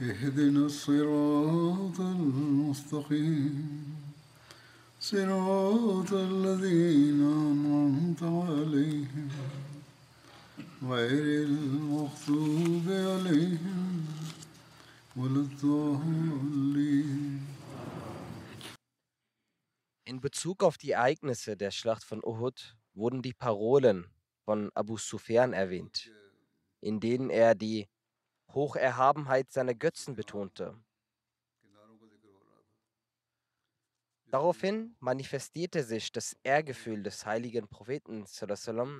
[0.00, 3.84] اهدنا الصراط المستقيم
[5.00, 9.28] صراط الذين أنعمت عليهم
[10.82, 14.06] غير المغضوب عليهم
[15.16, 17.40] ولا الضالين
[20.06, 24.06] In Bezug auf die Ereignisse der Schlacht von Uhud wurden die Parolen
[24.44, 26.10] von Abu Sufyan erwähnt,
[26.80, 27.88] in denen er die
[28.53, 30.75] Hocherhabenheit seiner Götzen betonte.
[34.31, 38.25] Daraufhin manifestierte sich das Ehrgefühl des heiligen Propheten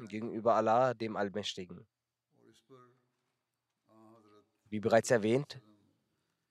[0.07, 1.87] gegenüber Allah, dem Allmächtigen.
[4.69, 5.61] Wie bereits erwähnt,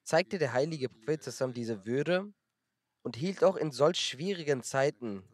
[0.04, 1.22] zeigte der heilige Prophet
[1.54, 2.32] diese Würde
[3.02, 5.24] und hielt auch in solch schwierigen Zeiten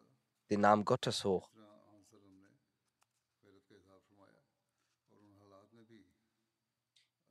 [0.49, 1.54] den Namen Gottes hoch.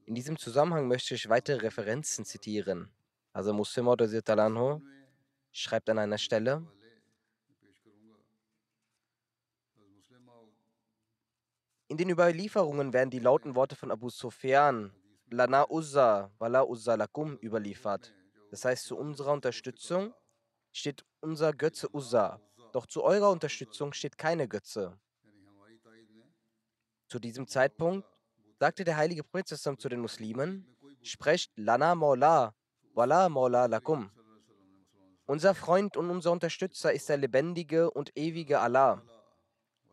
[0.07, 2.91] In diesem Zusammenhang möchte ich weitere Referenzen zitieren.
[3.33, 4.81] Also Muslim Anhu
[5.51, 6.67] schreibt an einer Stelle,
[11.89, 14.93] in den Überlieferungen werden die lauten Worte von Abu Sufyan,
[15.31, 18.13] Lana Uzza, Wala Uzza Lakum überliefert.
[18.51, 20.13] Das heißt, zu unserer Unterstützung
[20.73, 22.41] steht unser Götze Uzza,
[22.73, 24.99] doch zu eurer Unterstützung steht keine Götze.
[27.09, 28.07] Zu diesem Zeitpunkt
[28.65, 30.67] sagte der heilige Prophet zu den Muslimen,
[31.03, 32.55] sprecht Lana Maula,
[32.95, 34.11] Wala Maula Lakum.
[35.27, 39.03] Unser Freund und unser Unterstützer ist der lebendige und ewige Allah.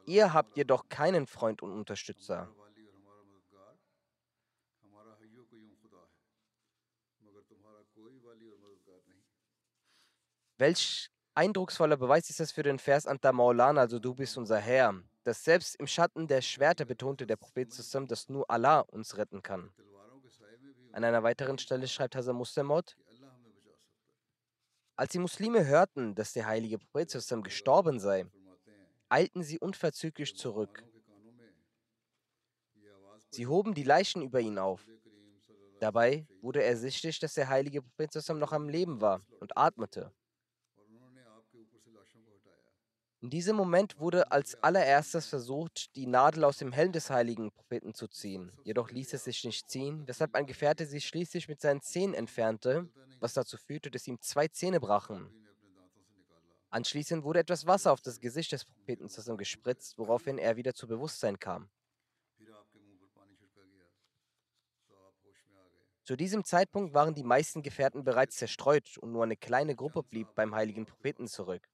[0.05, 2.47] Ihr habt jedoch keinen Freund und Unterstützer.
[10.57, 15.03] Welch eindrucksvoller Beweis ist das für den Vers Anta Maulana, also du bist unser Herr,
[15.23, 19.41] dass selbst im Schatten der Schwerter betonte der Prophet zusammen, dass nur Allah uns retten
[19.41, 19.71] kann.
[20.91, 22.97] An einer weiteren Stelle schreibt Hazar Muslimot,
[24.95, 28.25] als die Muslime hörten, dass der heilige Prophet zusammen gestorben sei,
[29.09, 30.83] eilten sie unverzüglich zurück.
[33.31, 34.85] Sie hoben die Leichen über ihn auf.
[35.79, 40.13] Dabei wurde ersichtlich, dass der heilige Prophet zusammen noch am Leben war und atmete.
[43.21, 47.93] In diesem Moment wurde als allererstes versucht, die Nadel aus dem Helm des heiligen Propheten
[47.93, 48.51] zu ziehen.
[48.63, 52.89] Jedoch ließ es sich nicht ziehen, weshalb ein Gefährte sie schließlich mit seinen Zähnen entfernte,
[53.19, 55.29] was dazu führte, dass ihm zwei Zähne brachen.
[56.71, 59.07] Anschließend wurde etwas Wasser auf das Gesicht des Propheten
[59.37, 61.69] gespritzt, woraufhin er wieder zu Bewusstsein kam.
[66.05, 70.33] Zu diesem Zeitpunkt waren die meisten Gefährten bereits zerstreut und nur eine kleine Gruppe blieb
[70.33, 71.67] beim heiligen Propheten zurück.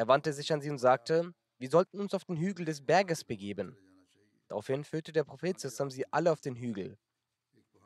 [0.00, 3.22] Er wandte sich an sie und sagte, wir sollten uns auf den Hügel des Berges
[3.22, 3.76] begeben.
[4.48, 6.96] Daraufhin führte der Prophet zusammen sie alle auf den Hügel.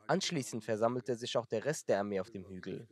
[0.07, 2.87] Anschließend versammelte sich auch der Rest der Armee auf dem Hügel.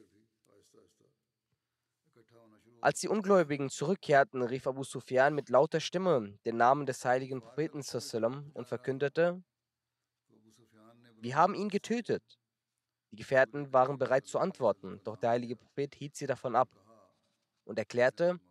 [2.81, 7.81] Als die Ungläubigen zurückkehrten, rief Abu Sufyan mit lauter Stimme den Namen des heiligen Propheten
[8.53, 9.41] und verkündete,
[11.21, 12.23] wir haben ihn getötet.
[13.11, 16.67] Die Gefährten waren bereit zu antworten, doch der heilige Prophet hielt sie davon ab
[17.63, 18.41] und erklärte,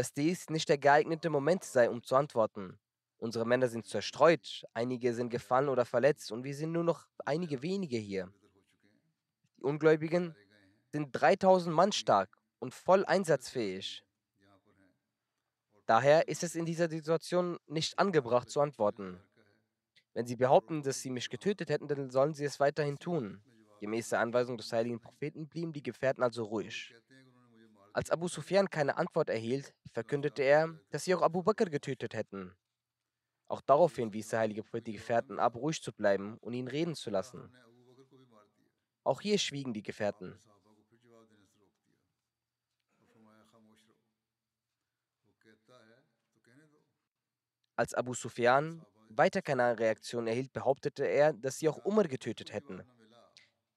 [0.00, 2.78] dass dies nicht der geeignete Moment sei, um zu antworten.
[3.18, 7.60] Unsere Männer sind zerstreut, einige sind gefallen oder verletzt und wir sind nur noch einige
[7.60, 8.32] wenige hier.
[9.58, 10.34] Die Ungläubigen
[10.90, 12.30] sind 3000 Mann stark
[12.60, 14.02] und voll einsatzfähig.
[15.84, 19.20] Daher ist es in dieser Situation nicht angebracht zu antworten.
[20.14, 23.42] Wenn sie behaupten, dass sie mich getötet hätten, dann sollen sie es weiterhin tun.
[23.80, 26.94] Gemäß der Anweisung des heiligen Propheten blieben die Gefährten also ruhig.
[27.92, 32.54] Als Abu Sufyan keine Antwort erhielt, verkündete er, dass sie auch Abu Bakr getötet hätten.
[33.48, 36.94] Auch daraufhin wies der heilige Prophet die Gefährten ab, ruhig zu bleiben und ihn reden
[36.94, 37.52] zu lassen.
[39.02, 40.38] Auch hier schwiegen die Gefährten.
[47.74, 52.84] Als Abu Sufyan weiter keine Reaktion erhielt, behauptete er, dass sie auch Umar getötet hätten.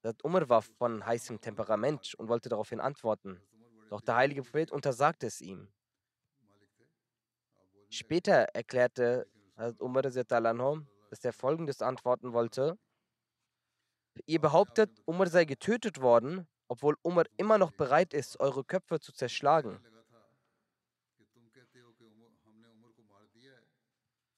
[0.02, 3.40] Das Umar war von heißem Temperament und wollte daraufhin antworten.
[3.90, 5.68] Doch der heilige Prophet untersagte es ihm.
[7.90, 9.26] Später erklärte
[9.56, 12.76] Hazrat Umar, dass er folgendes antworten wollte.
[14.26, 19.12] Ihr behauptet, Umar sei getötet worden, obwohl Umar immer noch bereit ist, eure Köpfe zu
[19.12, 19.80] zerschlagen.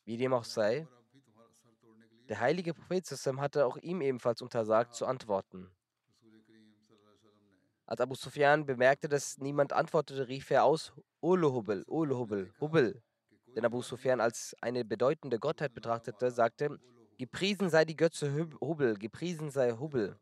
[0.04, 0.87] Wie dem auch sei,
[2.28, 5.70] der heilige Prophet hatte auch ihm ebenfalls untersagt zu antworten.
[7.87, 13.00] Als Abu Sufyan bemerkte, dass niemand antwortete, rief er aus, Ulu Hubel, Ulu Hubel, Hubel.
[13.55, 16.79] Denn Abu Sufyan als eine bedeutende Gottheit betrachtete, sagte,
[17.17, 20.19] gepriesen sei die Götze Hubel, gepriesen sei Hubel.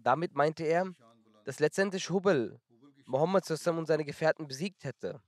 [0.00, 0.94] Damit meinte er,
[1.44, 2.60] dass letztendlich Hubel
[3.04, 5.20] Mohammed und seine Gefährten besiegt hätte.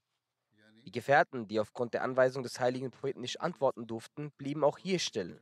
[0.85, 4.99] Die Gefährten, die aufgrund der Anweisung des heiligen Propheten nicht antworten durften, blieben auch hier
[4.99, 5.41] still.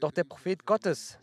[0.00, 1.18] Doch der Prophet Gottes,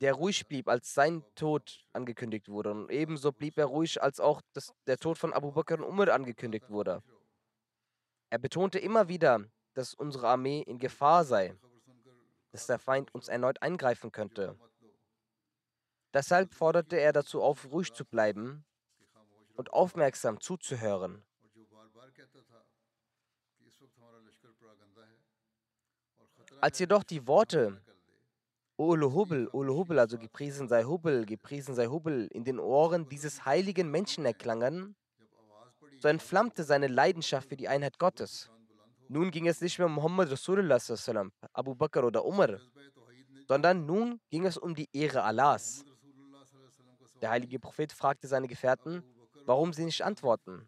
[0.00, 4.42] der ruhig blieb, als sein Tod angekündigt wurde, und ebenso blieb er ruhig, als auch
[4.52, 7.02] das, der Tod von Abu Bakr und Umar angekündigt wurde.
[8.30, 9.44] Er betonte immer wieder,
[9.74, 11.56] dass unsere Armee in Gefahr sei,
[12.52, 14.58] dass der Feind uns erneut eingreifen könnte.
[16.12, 18.64] Deshalb forderte er dazu auf, ruhig zu bleiben
[19.56, 21.24] und aufmerksam zuzuhören.
[26.64, 27.78] Als jedoch die Worte
[28.78, 33.44] Ulu Hubel, Ulu Hubel, also gepriesen sei Hubel, gepriesen sei Hubel, in den Ohren dieses
[33.44, 34.96] heiligen Menschen erklangen,
[36.00, 38.50] so entflammte seine Leidenschaft für die Einheit Gottes.
[39.08, 40.78] Nun ging es nicht mehr um Muhammad Rasulullah,
[41.52, 42.58] Abu Bakr oder Umar,
[43.46, 45.84] sondern nun ging es um die Ehre Allahs.
[47.20, 49.04] Der heilige Prophet fragte seine Gefährten,
[49.44, 50.66] warum sie nicht antworten.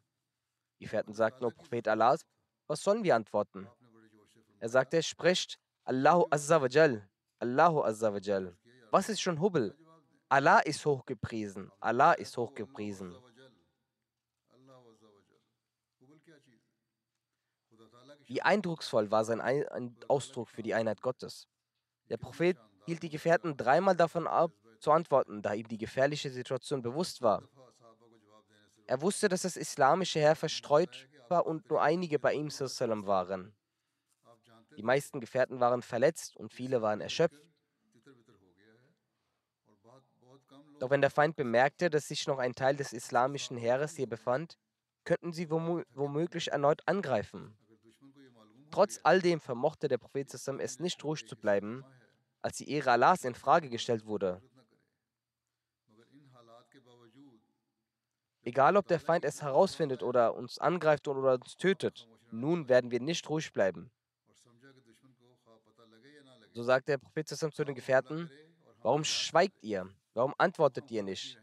[0.79, 2.21] Die Gefährten sagten, O Prophet Allahs,
[2.67, 3.67] was sollen wir antworten?
[4.61, 8.13] Er sagte, spricht Allahu Azza wa Jal, Allahu Azza.
[8.91, 9.73] Was ist schon Hubel?
[10.29, 13.17] Allah ist hochgepriesen, Allah ist hochgepriesen.
[18.25, 19.41] Wie eindrucksvoll war sein
[20.09, 21.47] Ausdruck für die Einheit Gottes.
[22.09, 24.51] Der Prophet hielt die Gefährten dreimal davon ab,
[24.81, 27.45] zu antworten, da ihm die gefährliche Situation bewusst war.
[28.89, 33.55] Er wusste, dass das islamische Heer verstreut war und nur einige bei ihm waren.
[34.77, 37.43] Die meisten Gefährten waren verletzt und viele waren erschöpft.
[40.79, 44.59] Doch wenn der Feind bemerkte, dass sich noch ein Teil des islamischen Heeres hier befand,
[45.05, 47.57] könnten sie womöglich erneut angreifen.
[48.71, 51.85] Trotz all dem vermochte der Prophet es nicht ruhig zu bleiben,
[52.43, 54.43] als die Ehre Allahs in Frage gestellt wurde.
[58.43, 63.01] Egal, ob der Feind es herausfindet oder uns angreift oder uns tötet, nun werden wir
[63.01, 63.91] nicht ruhig bleiben.
[66.57, 68.31] So sagt der Prophet zu den Gefährten,
[68.81, 69.95] warum schweigt ihr?
[70.15, 71.39] Warum antwortet ihr nicht?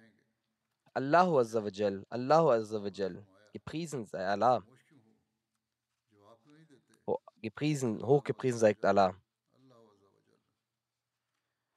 [0.91, 4.65] Allahu Azzawajal, Allahu Azzawajal, gepriesen sei Allah.
[7.05, 9.15] Oh, gepriesen, hochgepriesen sei Allah.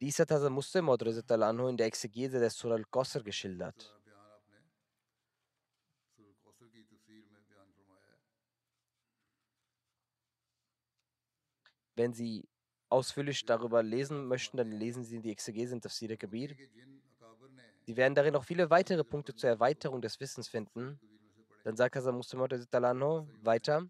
[0.00, 3.93] Dies hat Hazrat Muslim in der Exegese des Surah al-Qasr geschildert.
[11.95, 12.49] Wenn Sie
[12.88, 16.55] ausführlich darüber lesen möchten, dann lesen Sie die Exegese in Tafsir Kabir.
[17.83, 20.99] Sie werden darin noch viele weitere Punkte zur Erweiterung des Wissens finden.
[21.64, 22.40] Dann sagt Hazrat Muslim
[23.43, 23.88] weiter.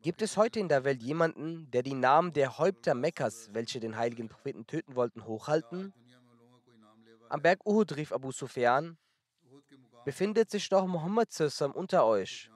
[0.00, 3.96] Gibt es heute in der Welt jemanden, der die Namen der Häupter Mekkas, welche den
[3.96, 5.92] heiligen Propheten töten wollten, hochhalten?
[7.28, 8.96] Am Berg Uhud rief Abu Sufyan,
[10.04, 11.28] befindet sich doch Muhammad
[11.74, 12.50] unter euch?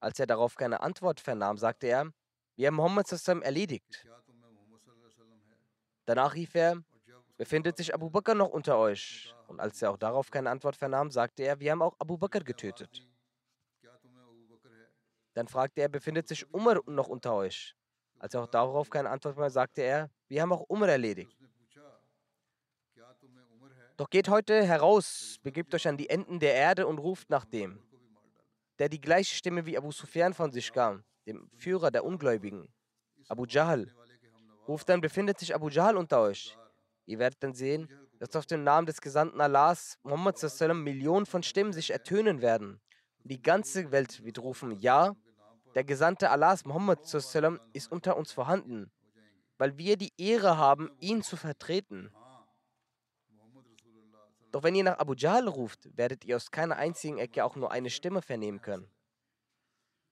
[0.00, 2.12] Als er darauf keine Antwort vernahm, sagte er,
[2.56, 3.10] wir haben Muhammad
[3.42, 4.06] erledigt.
[6.04, 6.82] Danach rief er,
[7.36, 9.34] befindet sich Abu Bakr noch unter euch?
[9.48, 12.40] Und als er auch darauf keine Antwort vernahm, sagte er, wir haben auch Abu Bakr
[12.40, 13.06] getötet.
[15.34, 17.76] Dann fragte er, befindet sich Umar noch unter euch?
[18.18, 21.36] Als er auch darauf keine Antwort mehr sagte er, wir haben auch Umar erledigt.
[23.96, 27.82] Doch geht heute heraus, begebt euch an die Enden der Erde und ruft nach dem,
[28.78, 32.68] der die gleiche Stimme wie Abu Sufyan von sich gab, dem Führer der Ungläubigen,
[33.28, 33.92] Abu Jahl.
[34.66, 36.56] Ruft dann, befindet sich Abu Jahl unter euch.
[37.06, 40.36] Ihr werdet dann sehen, dass auf dem Namen des Gesandten Allahs, Muhammad
[40.74, 42.80] Millionen von Stimmen sich ertönen werden.
[43.24, 45.14] Die ganze Welt wird rufen, ja,
[45.74, 47.00] der Gesandte Allahs, Muhammad
[47.72, 48.90] ist unter uns vorhanden.
[49.58, 52.12] weil wir die Ehre haben, ihn zu vertreten.
[54.58, 57.70] Doch wenn ihr nach Abu Jahl ruft, werdet ihr aus keiner einzigen Ecke auch nur
[57.70, 58.90] eine Stimme vernehmen können.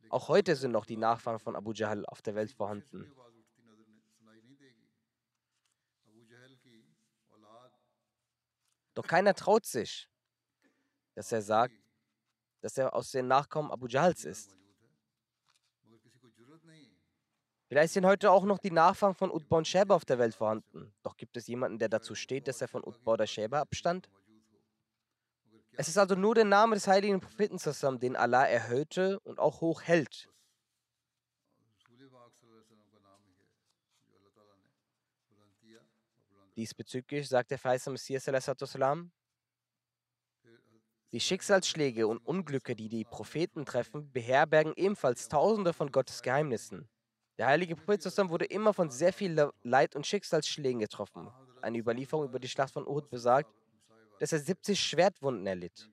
[0.08, 3.12] Auch heute sind noch die Nachfahren von Abu Jahl auf der Welt vorhanden.
[8.94, 10.08] Doch keiner traut sich,
[11.16, 11.74] dass er sagt,
[12.60, 14.56] dass er aus den Nachkommen Abu Jahls ist.
[17.66, 20.94] Vielleicht sind heute auch noch die Nachfahren von Utbah und Sheba auf der Welt vorhanden.
[21.02, 24.08] Doch gibt es jemanden, der dazu steht, dass er von Utbah oder Sheba abstand?
[25.78, 29.60] Es ist also nur der Name des heiligen Propheten zusammen, den Allah erhöhte und auch
[29.60, 30.30] hoch hält.
[36.56, 38.24] Diesbezüglich sagt der verheißene Messias,
[41.12, 46.88] die Schicksalsschläge und Unglücke, die die Propheten treffen, beherbergen ebenfalls Tausende von Gottes Geheimnissen.
[47.38, 51.30] Der heilige Prophet wurde immer von sehr viel Leid und Schicksalsschlägen getroffen.
[51.60, 53.52] Eine Überlieferung über die Schlacht von Uhud besagt,
[54.18, 55.88] dass er 70 Schwertwunden erlitt.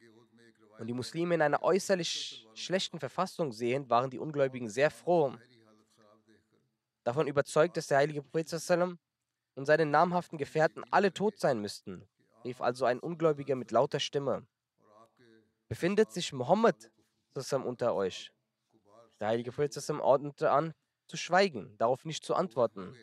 [0.80, 5.34] Und die Muslime in einer äußerlich schlechten Verfassung sehen, waren die Ungläubigen sehr froh.
[7.04, 8.52] Davon überzeugt, dass der heilige Prophet
[9.56, 12.08] und seine namhaften Gefährten alle tot sein müssten,
[12.44, 14.48] rief also ein Ungläubiger mit lauter Stimme.
[15.68, 16.92] Befindet sich Mohammed
[17.66, 18.32] unter euch?
[19.20, 20.74] Der heilige Prophet ordnete an,
[21.08, 22.96] zu schweigen, darauf nicht zu antworten.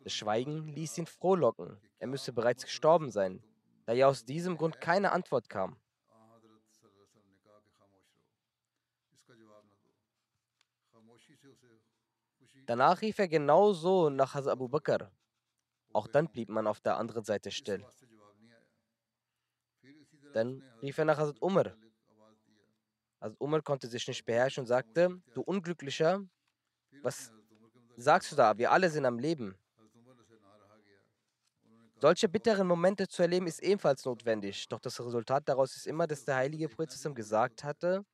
[0.00, 1.80] Das Schweigen ließ ihn frohlocken.
[1.98, 3.42] Er müsse bereits gestorben sein,
[3.86, 5.80] da ja aus diesem Grund keine Antwort kam.
[12.66, 15.12] Danach rief er genauso nach Hazrat Abu Bakr.
[15.92, 17.86] Auch dann blieb man auf der anderen Seite still.
[20.32, 21.76] Dann rief er nach Hazrat Umar.
[23.20, 26.24] Hazrat Umar konnte sich nicht beherrschen und sagte, du Unglücklicher,
[27.02, 27.32] was
[27.96, 28.58] sagst du da?
[28.58, 29.56] Wir alle sind am Leben.
[31.98, 34.68] Solche bitteren Momente zu erleben ist ebenfalls notwendig.
[34.68, 38.04] Doch das Resultat daraus ist immer, dass der heilige Prophet gesagt hatte,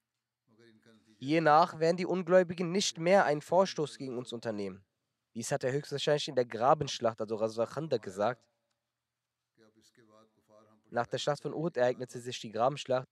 [1.19, 4.85] je nach werden die Ungläubigen nicht mehr einen Vorstoß gegen uns unternehmen.
[5.35, 8.45] Dies hat er höchstwahrscheinlich in der Grabenschlacht, also Razwa Khandak, gesagt.
[10.91, 13.09] Nach der Schlacht von Uhud ereignete sich die Grabenschlacht.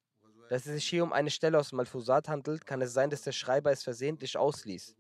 [0.49, 3.33] Da es sich hier um eine Stelle aus Malfusat handelt, kann es sein, dass der
[3.33, 4.95] Schreiber es versehentlich ausließ.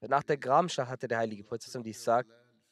[0.00, 2.30] Nach der Grabenschlacht hatte der heilige Prophet dies gesagt,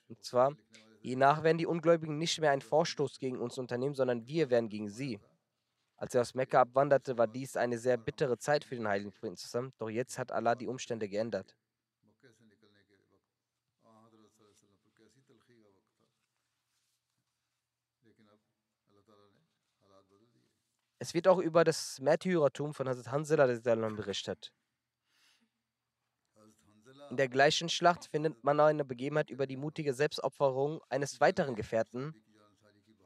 [0.09, 0.57] und zwar,
[1.01, 4.69] je nach werden die Ungläubigen nicht mehr einen Vorstoß gegen uns unternehmen, sondern wir werden
[4.69, 5.21] gegen sie.
[5.97, 9.73] Als er aus Mekka abwanderte, war dies eine sehr bittere Zeit für den heiligen zusammen,
[9.79, 11.57] doch jetzt hat Allah die Umstände geändert.
[21.01, 23.47] Es wird auch über das Märtyrertum von Hazrat Hanzala
[23.97, 24.53] berichtet.
[27.11, 32.15] In der gleichen Schlacht findet man eine Begebenheit über die mutige Selbstopferung eines weiteren Gefährten,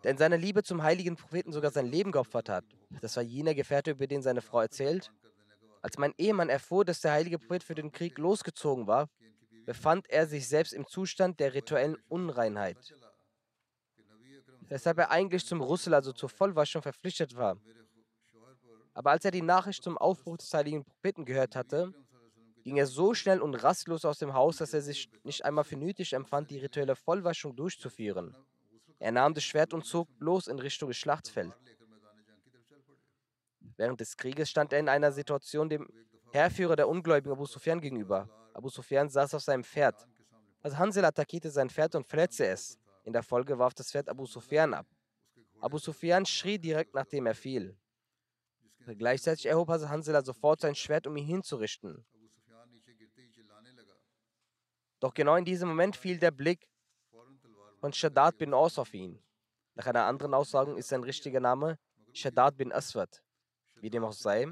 [0.02, 2.64] der in seiner Liebe zum heiligen Propheten sogar sein Leben geopfert hat.
[3.00, 5.12] Das war jener Gefährte, über den seine Frau erzählt.
[5.82, 9.08] Als mein Ehemann erfuhr, dass der heilige Prophet für den Krieg losgezogen war,
[9.64, 12.78] befand er sich selbst im Zustand der rituellen Unreinheit,
[14.68, 17.56] weshalb er eigentlich zum Russel, also zur Vollwaschung, verpflichtet war.
[18.94, 21.92] Aber als er die Nachricht zum Aufbruch des heiligen Propheten gehört hatte,
[22.62, 25.76] ging er so schnell und rastlos aus dem Haus, dass er sich nicht einmal für
[25.76, 28.36] nötig empfand, die rituelle Vollwaschung durchzuführen.
[28.98, 31.56] Er nahm das Schwert und zog bloß in Richtung des Schlachtfelds.
[33.76, 35.88] Während des Krieges stand er in einer Situation dem
[36.32, 38.28] Herrführer der Ungläubigen Abu Sufyan gegenüber.
[38.54, 40.06] Abu Sufyan saß auf seinem Pferd.
[40.62, 42.78] Also Hansel attackierte sein Pferd und verletzte es.
[43.04, 44.86] In der Folge warf das Pferd Abu Sufyan ab.
[45.60, 47.76] Abu Sufyan schrie direkt, nachdem er fiel.
[48.86, 52.04] Gleichzeitig erhob Hansela sofort sein Schwert, um ihn hinzurichten.
[55.02, 56.68] Doch genau in diesem Moment fiel der Blick
[57.80, 59.20] von Shaddad bin Aus auf ihn.
[59.74, 61.76] Nach einer anderen Aussage ist sein richtiger Name
[62.12, 63.20] Shaddad bin Aswad.
[63.80, 64.46] Wie dem auch sei.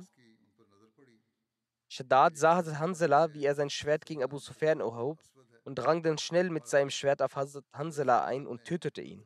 [1.89, 5.21] Shaddad sah Hazrat Hansela, wie er sein Schwert gegen Abu Sufyan erhob
[5.63, 9.25] und drang dann schnell mit seinem Schwert auf Hazrat Hansela ein und tötete ihn.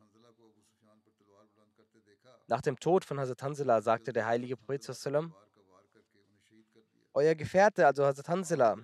[2.48, 4.86] Nach dem Tod von Hazrat Hansela sagte der heilige Prophet
[7.14, 8.76] Euer Gefährte, also Hazrat Hansela,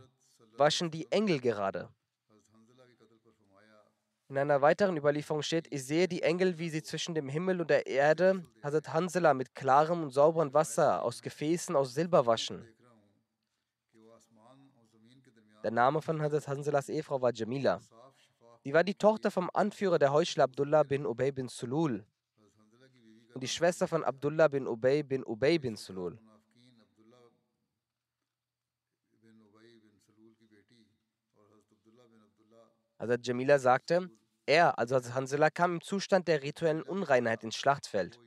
[0.57, 1.91] waschen die Engel gerade.
[4.31, 7.69] In einer weiteren Überlieferung steht, ich sehe die Engel, wie sie zwischen dem Himmel und
[7.69, 12.65] der Erde Hazrat Hansela mit klarem und sauberem Wasser aus Gefäßen aus Silber waschen.
[15.65, 17.81] Der Name von Hazrat Hanselas Ehefrau war Jamila.
[18.63, 22.07] Sie war die Tochter vom Anführer der Heuchler Abdullah bin Ubay bin Sulul
[23.35, 26.17] und die Schwester von Abdullah bin Ubay bin Ubay bin Sulul.
[32.97, 34.09] Hazrat Jamila sagte,
[34.51, 38.19] er, also Hanzala, kam im Zustand der rituellen Unreinheit ins Schlachtfeld.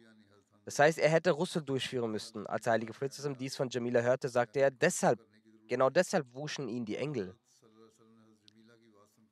[0.65, 2.47] Das heißt, er hätte Russel durchführen müssen.
[2.47, 5.19] Als der heilige Prophet dies von Jamila hörte, sagte er, deshalb,
[5.67, 7.35] genau deshalb wuschen ihn die Engel.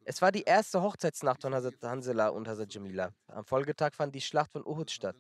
[0.04, 3.14] Es war die erste Hochzeitsnacht von Hazrat Hanzala und Hazrat Jamila.
[3.28, 5.16] Am Folgetag fand die Schlacht von Uhud statt.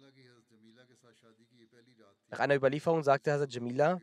[2.29, 4.01] Nach einer Überlieferung sagte Hazrat Jamila,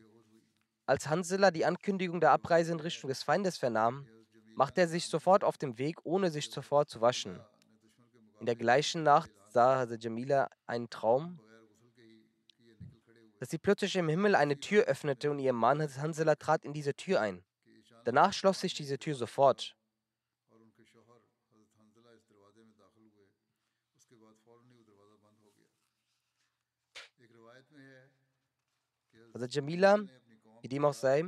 [0.86, 4.06] als Hanzala die Ankündigung der Abreise in Richtung des Feindes vernahm,
[4.54, 7.38] machte er sich sofort auf den Weg, ohne sich zuvor zu waschen.
[8.40, 11.40] In der gleichen Nacht sah Hazrat Jamila einen Traum,
[13.40, 16.94] dass sie plötzlich im Himmel eine Tür öffnete und ihr Mann Hansela trat in diese
[16.94, 17.44] Tür ein.
[18.04, 19.76] Danach schloss sich diese Tür sofort.
[29.32, 29.98] Also Jamila,
[30.62, 31.24] wie dem auch sei,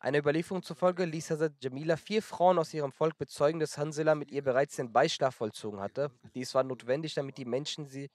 [0.00, 4.30] einer Überlieferung zufolge ließ Hazrat Jamila vier Frauen aus ihrem Volk bezeugen, dass Hansela mit
[4.30, 6.12] ihr bereits den Beischlaf vollzogen hatte.
[6.34, 8.08] Dies war notwendig, damit die Menschen sie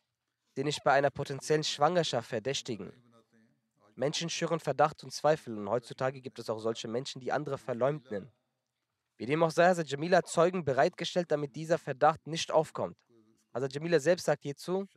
[0.56, 2.94] die nicht bei einer potenziellen Schwangerschaft verdächtigen.
[3.96, 8.32] Menschen schüren Verdacht und Zweifel und heutzutage gibt es auch solche Menschen, die andere verleumden.
[9.18, 12.98] Wie dem auch sei, Hazrat Jamila Zeugen bereitgestellt, damit dieser Verdacht nicht aufkommt.
[13.54, 14.88] Hazrat Jamila selbst sagt hierzu,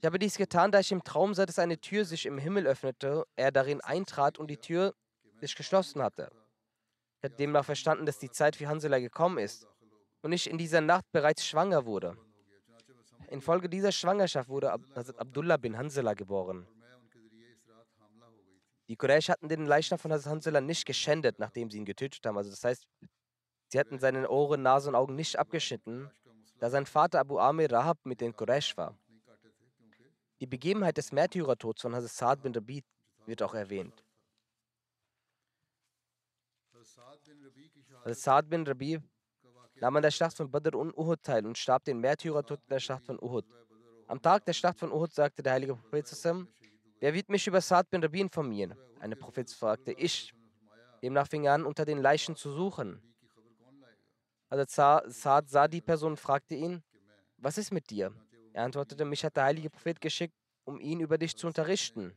[0.00, 2.66] ich habe dies getan, da ich im Traum sah, dass eine Tür sich im Himmel
[2.66, 4.94] öffnete, er darin eintrat und die Tür
[5.46, 6.30] sich geschlossen hatte.
[7.18, 9.66] Ich habe demnach verstanden, dass die Zeit für Hansela gekommen ist
[10.22, 12.16] und ich in dieser Nacht bereits schwanger wurde.
[13.28, 16.66] Infolge dieser Schwangerschaft wurde Hazrat Abdullah bin Hansela geboren.
[18.88, 22.36] Die Quraysh hatten den Leichnam von Hazrat Hansela nicht geschändet, nachdem sie ihn getötet haben.
[22.36, 22.86] Also das heißt,
[23.68, 26.10] sie hatten seine Ohren, Nase und Augen nicht abgeschnitten,
[26.58, 28.96] da sein Vater Abu Amir Rahab mit den Quraysh war.
[30.40, 32.84] Die Begebenheit des Märtyrertods von Hazrat Saad bin Rabi
[33.24, 34.03] wird auch erwähnt.
[38.12, 39.00] Saad bin Rabi
[39.80, 42.80] nahm an der Schlacht von Badr und Uhud teil und starb den Märtyrertod in der
[42.80, 43.46] Schlacht von Uhud.
[44.06, 46.48] Am Tag der Schlacht von Uhud sagte der heilige Prophet zusammen,
[47.00, 48.74] wer wird mich über Saad bin Rabi informieren?
[49.00, 50.34] Eine Prophet fragte, ich.
[51.02, 53.02] Demnach fing er an, unter den Leichen zu suchen.
[54.48, 56.82] Also Saad sah die Person und fragte ihn,
[57.38, 58.12] was ist mit dir?
[58.52, 62.16] Er antwortete, mich hat der heilige Prophet geschickt, um ihn über dich zu unterrichten.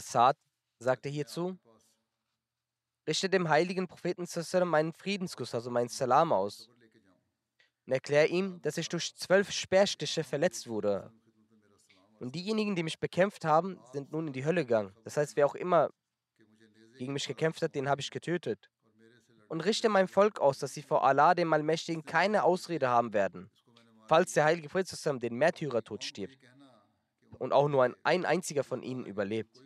[0.00, 0.36] Saad
[0.80, 1.56] sagte hierzu,
[3.06, 4.26] richte dem heiligen Propheten
[4.64, 6.68] meinen Friedenskuss, also meinen Salam aus.
[7.86, 11.12] Und erkläre ihm, dass ich durch zwölf Speerstiche verletzt wurde.
[12.18, 14.92] Und diejenigen, die mich bekämpft haben, sind nun in die Hölle gegangen.
[15.04, 15.90] Das heißt, wer auch immer
[16.98, 18.68] gegen mich gekämpft hat, den habe ich getötet.
[19.48, 23.50] Und richte mein Volk aus, dass sie vor Allah, dem Allmächtigen, keine Ausrede haben werden,
[24.08, 26.38] falls der heilige Prophet den Märtyrertod stirbt
[27.38, 29.65] und auch nur ein, ein einziger von ihnen überlebt.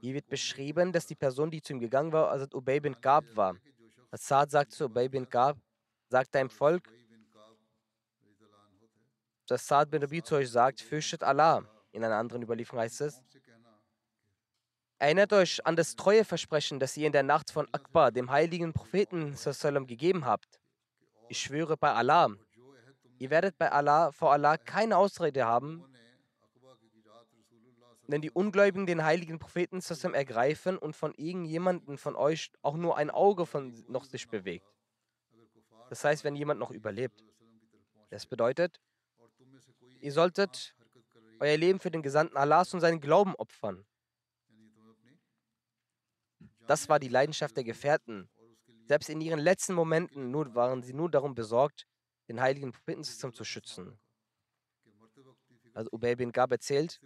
[0.00, 3.24] Hier wird beschrieben, dass die Person, die zu ihm gegangen war, also Ubay bin Gab
[3.34, 3.56] war.
[4.10, 5.56] Assad sagt zu Ubay bin Gab,
[6.08, 6.88] sagt deinem Volk,
[9.46, 11.64] dass Saad bin Rabi zu euch sagt, fürchtet Allah.
[11.92, 13.22] In einer anderen Überlieferung heißt es,
[14.98, 18.72] Erinnert euch an das treue Versprechen, das ihr in der Nacht von Akbar, dem heiligen
[18.72, 19.36] Propheten,
[19.86, 20.58] gegeben habt.
[21.28, 22.30] Ich schwöre bei Allah,
[23.18, 25.84] ihr werdet bei Allah vor Allah keine Ausrede haben,
[28.08, 29.80] wenn die Ungläubigen den heiligen Propheten
[30.14, 34.66] ergreifen und von irgendjemandem von euch auch nur ein Auge von noch sich bewegt.
[35.90, 37.24] Das heißt, wenn jemand noch überlebt.
[38.10, 38.80] Das bedeutet,
[40.00, 40.74] ihr solltet
[41.40, 43.84] euer Leben für den Gesandten Allahs und seinen Glauben opfern.
[46.66, 48.28] Das war die Leidenschaft der Gefährten.
[48.86, 51.86] Selbst in ihren letzten Momenten nur, waren sie nur darum besorgt,
[52.28, 53.98] den heiligen Propheten zu schützen.
[55.74, 57.00] Also Ubay bin Gab erzählt,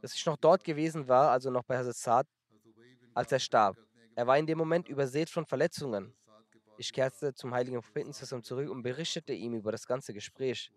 [0.00, 2.26] dass ich noch dort gewesen war, also noch bei Hazrat
[3.14, 3.76] als er starb.
[4.14, 6.14] Er war in dem Moment übersät von Verletzungen.
[6.78, 10.72] Ich kehrte zum heiligen Propheten zurück und berichtete ihm über das ganze Gespräch.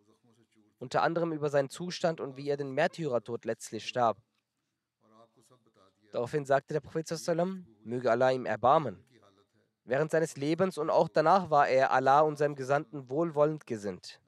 [0.79, 4.17] Unter anderem über seinen Zustand und wie er den Märtyrertod letztlich starb.
[6.11, 7.09] Daraufhin sagte der Prophet,
[7.83, 9.03] möge Allah ihm erbarmen.
[9.85, 14.21] Während seines Lebens und auch danach war er Allah und seinem Gesandten wohlwollend gesinnt.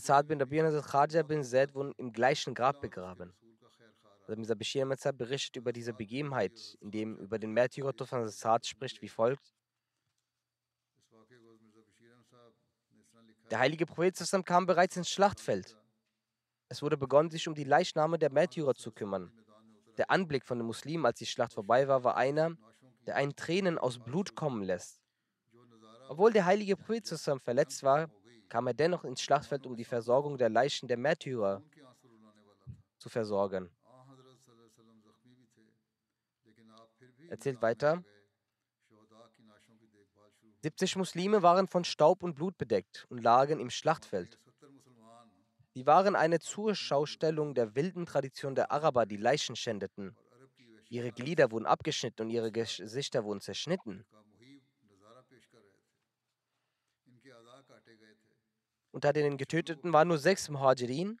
[0.00, 3.34] Saad bin Rabi und Khaja bin Zaid wurden im gleichen Grab begraben.
[4.26, 4.54] Also Mr.
[4.54, 9.08] Bashir Metzah berichtet über diese Begebenheit, in dem über den Märtyrertod von Saad spricht, wie
[9.08, 9.54] folgt.
[13.50, 15.76] Der heilige Prophet kam bereits ins Schlachtfeld.
[16.70, 19.30] Es wurde begonnen, sich um die Leichname der Märtyrer zu kümmern.
[19.98, 22.56] Der Anblick von den Muslimen, als die Schlacht vorbei war, war einer,
[23.06, 25.02] der einen Tränen aus Blut kommen lässt.
[26.08, 27.06] Obwohl der heilige Prophet
[27.44, 28.10] verletzt war,
[28.52, 31.62] kam er dennoch ins Schlachtfeld, um die Versorgung der Leichen der Märtyrer
[32.98, 33.70] zu versorgen.
[37.30, 38.04] Erzählt weiter.
[40.60, 44.38] 70 Muslime waren von Staub und Blut bedeckt und lagen im Schlachtfeld.
[45.72, 50.14] Sie waren eine Zuschaustellung der wilden Tradition der Araber, die Leichen schändeten.
[50.90, 54.04] Ihre Glieder wurden abgeschnitten und ihre Gesichter wurden zerschnitten.
[58.92, 61.18] Unter den Getöteten waren nur sechs Muhajirin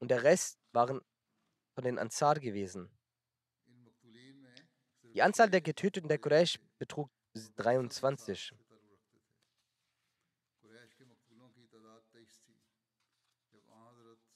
[0.00, 1.00] und der Rest waren
[1.74, 2.90] von den Ansar gewesen.
[5.14, 7.10] Die Anzahl der Getöteten der Quraysh betrug
[7.56, 8.52] 23.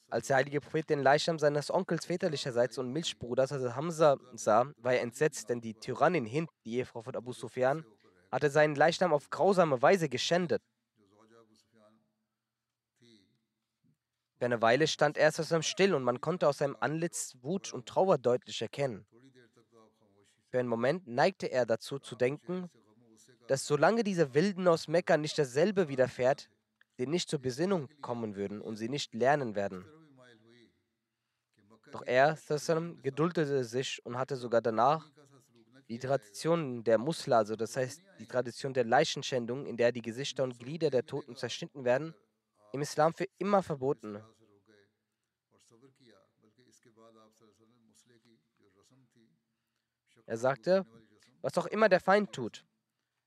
[0.08, 4.94] Als der heilige Prophet den Leichnam seines Onkels väterlicherseits und Milchbruders, also Hamza, sah, war
[4.94, 7.84] er entsetzt, denn die Tyrannin Hind, die Ehefrau von Abu Sufyan,
[8.30, 10.62] hatte seinen Leichnam auf grausame Weise geschändet.
[14.38, 17.86] Für eine Weile stand er zusammen still und man konnte aus seinem Antlitz Wut und
[17.86, 19.06] Trauer deutlich erkennen.
[20.50, 22.70] Für einen Moment neigte er dazu zu denken,
[23.48, 26.50] dass solange diese Wilden aus Mekka nicht dasselbe widerfährt,
[26.96, 29.86] sie nicht zur Besinnung kommen würden und sie nicht lernen werden.
[31.92, 32.36] Doch er
[33.02, 35.10] geduldete sich und hatte sogar danach
[35.88, 40.42] die Tradition der Musla, also das heißt die Tradition der Leichenschändung, in der die Gesichter
[40.42, 42.14] und Glieder der Toten zerschnitten werden,
[42.76, 44.22] im Islam für immer verboten.
[50.26, 50.84] Er sagte,
[51.40, 52.64] was auch immer der Feind tut,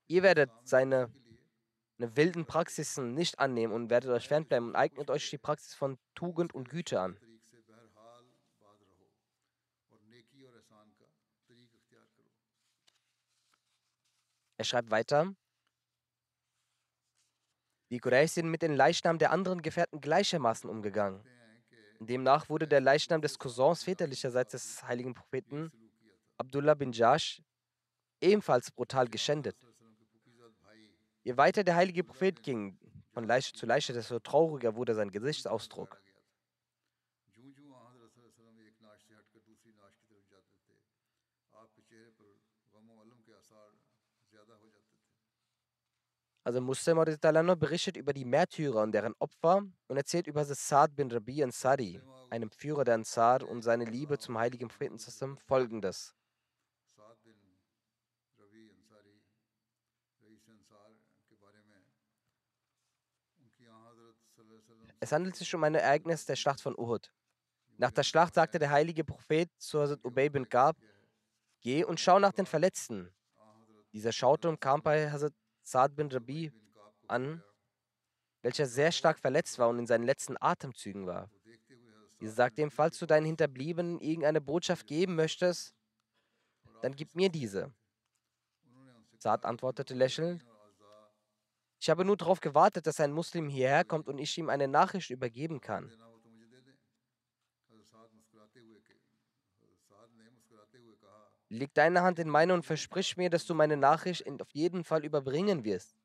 [0.06, 1.12] ihr werdet seine
[1.98, 6.54] wilden Praxisen nicht annehmen und werdet euch fernbleiben und eignet euch die Praxis von Tugend
[6.54, 7.18] und Güte an.
[14.56, 15.34] Er schreibt weiter,
[17.90, 21.22] die Quraysh sind mit den Leichnam der anderen Gefährten gleichermaßen umgegangen.
[21.98, 25.70] Demnach wurde der Leichnam des Cousins väterlicherseits des heiligen Propheten
[26.40, 27.42] Abdullah bin Jash
[28.22, 29.56] ebenfalls brutal geschändet.
[31.22, 32.78] Je weiter der heilige Prophet ging,
[33.12, 36.00] von Leiche zu Leiche, desto trauriger wurde sein Gesichtsausdruck.
[46.50, 46.96] Also Muslim
[47.60, 52.50] berichtet über die Märtyrer und deren Opfer und erzählt über Saad bin Rabi Ansari, einem
[52.50, 54.98] Führer der Ansar und seine Liebe zum heiligen Propheten
[55.46, 56.12] folgendes.
[64.98, 67.12] Es handelt sich um ein Ereignis der Schlacht von Uhud.
[67.76, 70.76] Nach der Schlacht sagte der heilige Prophet zu Hazrat Ubay bin Gab,
[71.60, 73.14] geh und schau nach den Verletzten.
[73.92, 75.32] Dieser schaute und kam bei Hazrat
[75.70, 76.52] Saad bin Rabi
[77.06, 77.44] an,
[78.42, 81.30] welcher sehr stark verletzt war und in seinen letzten Atemzügen war.
[82.20, 85.72] Dieser sagte ihm, falls du deinen Hinterbliebenen irgendeine Botschaft geben möchtest,
[86.82, 87.72] dann gib mir diese.
[89.18, 90.44] Saad antwortete lächelnd,
[91.78, 95.10] ich habe nur darauf gewartet, dass ein Muslim hierher kommt und ich ihm eine Nachricht
[95.10, 95.90] übergeben kann.
[101.50, 105.04] Leg deine Hand in meine und versprich mir, dass du meine Nachricht auf jeden Fall
[105.04, 105.96] überbringen wirst.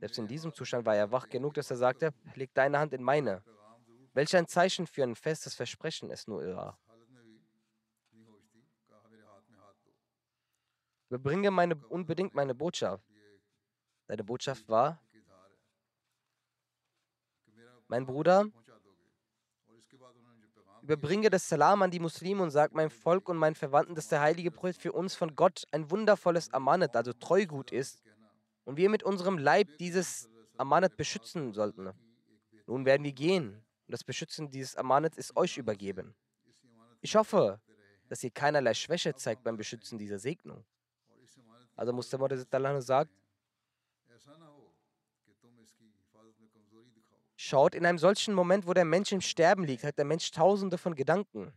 [0.00, 3.02] Selbst in diesem Zustand war er wach genug, dass er sagte, leg deine Hand in
[3.02, 3.44] meine.
[4.14, 6.78] Welch ein Zeichen für ein festes Versprechen es nur war.
[11.10, 13.04] Überbringe meine, unbedingt meine Botschaft.
[14.08, 15.00] Seine Botschaft war,
[17.88, 18.46] mein Bruder,
[20.86, 24.20] Überbringe das Salam an die Muslime und sag meinem Volk und meinen Verwandten, dass der
[24.20, 28.04] heilige Prophet für uns von Gott ein wundervolles Amanet, also Treugut ist
[28.64, 31.90] und wir mit unserem Leib dieses Amanet beschützen sollten.
[32.68, 36.14] Nun werden wir gehen und das Beschützen dieses Amanet ist euch übergeben.
[37.00, 37.60] Ich hoffe,
[38.08, 40.64] dass ihr keinerlei Schwäche zeigt beim Beschützen dieser Segnung.
[41.74, 43.10] Also Mustafa sagt,
[47.46, 50.78] schaut, in einem solchen Moment, wo der Mensch im Sterben liegt, hat der Mensch tausende
[50.78, 51.52] von Gedanken.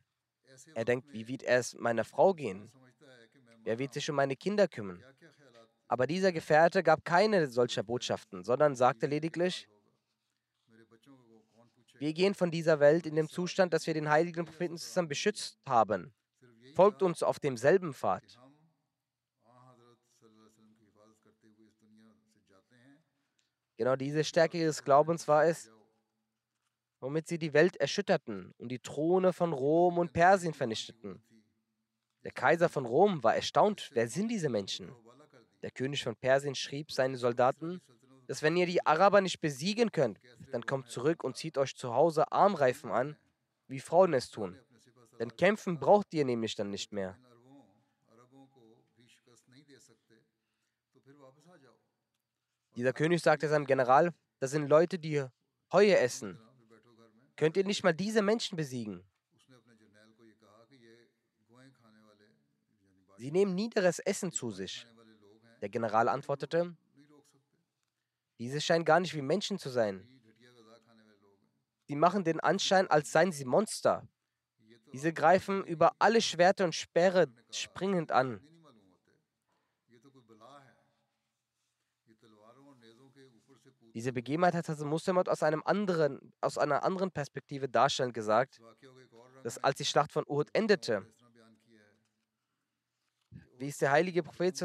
[0.75, 2.71] Er denkt, wie wird es meiner Frau gehen?
[3.63, 5.03] Wer wird sich um meine Kinder kümmern?
[5.87, 9.67] Aber dieser Gefährte gab keine solcher Botschaften, sondern sagte lediglich,
[11.97, 15.57] wir gehen von dieser Welt in dem Zustand, dass wir den heiligen Propheten zusammen beschützt
[15.67, 16.13] haben.
[16.75, 18.23] Folgt uns auf demselben Pfad.
[23.75, 25.71] Genau diese Stärke ihres Glaubens war es,
[26.99, 31.21] womit sie die Welt erschütterten und die Throne von Rom und Persien vernichteten.
[32.23, 34.91] Der Kaiser von Rom war erstaunt, wer sind diese Menschen?
[35.61, 37.81] Der König von Persien schrieb seinen Soldaten,
[38.27, 40.19] dass wenn ihr die Araber nicht besiegen könnt,
[40.51, 43.17] dann kommt zurück und zieht euch zu Hause Armreifen an,
[43.67, 44.59] wie Frauen es tun.
[45.19, 47.17] Denn kämpfen braucht ihr nämlich dann nicht mehr.
[52.75, 55.25] Dieser König sagte seinem General, das sind Leute, die
[55.73, 56.39] Heue essen.
[57.39, 59.01] Könnt ihr nicht mal diese Menschen besiegen?
[63.15, 64.85] Sie nehmen niederes Essen zu sich.
[65.61, 66.75] Der General antwortete,
[68.39, 70.05] diese scheinen gar nicht wie Menschen zu sein.
[71.87, 74.05] Sie machen den Anschein, als seien sie Monster.
[74.91, 78.41] Diese greifen über alle Schwerter und Speere springend an.
[83.99, 88.61] Diese Begebenheit hat Hazrat Muslimot aus, einem anderen, aus einer anderen Perspektive darstellend gesagt,
[89.43, 91.05] dass als die Schlacht von Uhud endete,
[93.57, 94.55] wies der heilige Prophet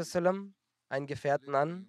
[0.87, 1.85] einen Gefährten an,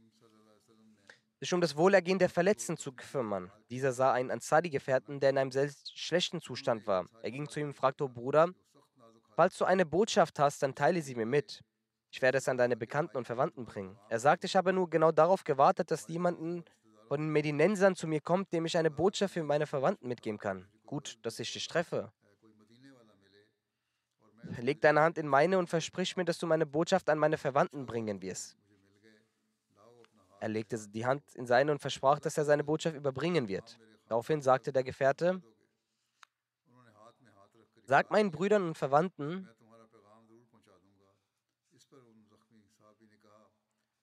[1.39, 3.53] sich um das Wohlergehen der Verletzten zu kümmern.
[3.71, 7.09] Dieser sah einen Ansari-Gefährten, der in einem sehr schlechten Zustand war.
[7.23, 8.49] Er ging zu ihm und fragte, oh Bruder,
[9.37, 11.63] falls du eine Botschaft hast, dann teile sie mir mit.
[12.11, 13.97] Ich werde es an deine Bekannten und Verwandten bringen.
[14.09, 16.65] Er sagte, ich habe nur genau darauf gewartet, dass jemanden
[17.09, 20.69] von den Medinensern zu mir kommt, dem ich eine Botschaft für meine Verwandten mitgeben kann.
[20.87, 22.13] Gut, dass ich dich treffe.
[24.61, 27.87] Leg deine Hand in meine und versprich mir, dass du meine Botschaft an meine Verwandten
[27.87, 28.57] bringen wirst.
[30.41, 33.79] Er legte die Hand in seine und versprach, dass er seine Botschaft überbringen wird.
[34.07, 35.43] Daraufhin sagte der Gefährte,
[37.89, 39.49] Sag meinen Brüdern und Verwandten,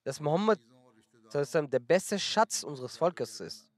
[0.04, 0.60] dass Mohammed
[1.34, 3.70] der beste Schatz unseres Volkes ist.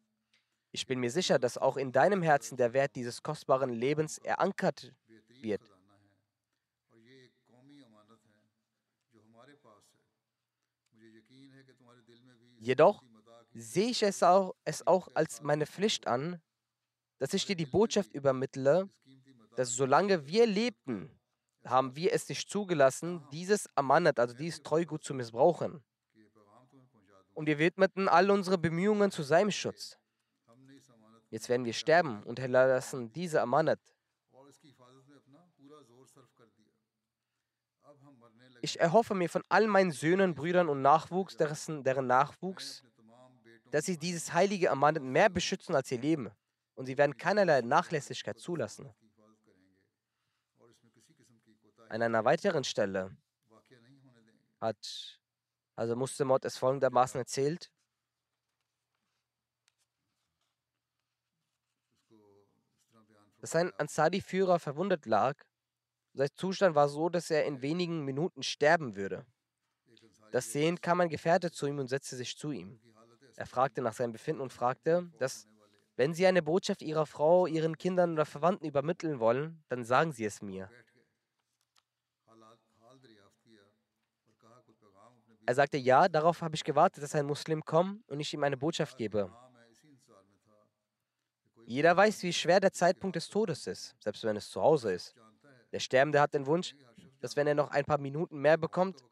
[0.71, 4.93] Ich bin mir sicher, dass auch in deinem Herzen der Wert dieses kostbaren Lebens erankert
[5.41, 5.61] wird.
[12.57, 13.01] Jedoch
[13.53, 16.41] sehe ich es auch, es auch als meine Pflicht an,
[17.19, 18.89] dass ich dir die Botschaft übermittle,
[19.55, 21.09] dass solange wir lebten,
[21.63, 25.81] haben wir es nicht zugelassen, dieses Amanat, also dieses Treugut zu missbrauchen
[27.35, 29.99] und wir widmeten all unsere Bemühungen zu seinem Schutz.
[31.29, 33.79] Jetzt werden wir sterben und hinterlassen diese Amanat.
[38.61, 42.83] Ich erhoffe mir von all meinen Söhnen, Brüdern und Nachwuchs, deren, deren Nachwuchs,
[43.69, 46.31] dass sie dieses heilige Amanat mehr beschützen als ihr Leben.
[46.73, 48.93] Und sie werden keinerlei Nachlässigkeit zulassen.
[51.89, 53.15] An einer weiteren Stelle
[54.59, 55.19] hat
[55.75, 57.71] also Muslimot es folgendermaßen erzählt.
[63.39, 65.35] Dass ein Ansari-Führer verwundet lag.
[66.13, 69.25] Sein Zustand war so, dass er in wenigen Minuten sterben würde.
[70.31, 72.79] Das sehend kam ein Gefährte zu ihm und setzte sich zu ihm.
[73.35, 75.47] Er fragte nach seinem Befinden und fragte, dass,
[75.97, 80.25] wenn Sie eine Botschaft Ihrer Frau, Ihren Kindern oder Verwandten übermitteln wollen, dann sagen Sie
[80.25, 80.71] es mir.
[85.47, 88.57] Er sagte, ja, darauf habe ich gewartet, dass ein Muslim kommt und ich ihm eine
[88.57, 89.31] Botschaft gebe.
[91.67, 95.15] Jeder weiß, wie schwer der Zeitpunkt des Todes ist, selbst wenn es zu Hause ist.
[95.71, 96.75] Der Sterbende hat den Wunsch,
[97.19, 99.03] dass wenn er noch ein paar Minuten mehr bekommt,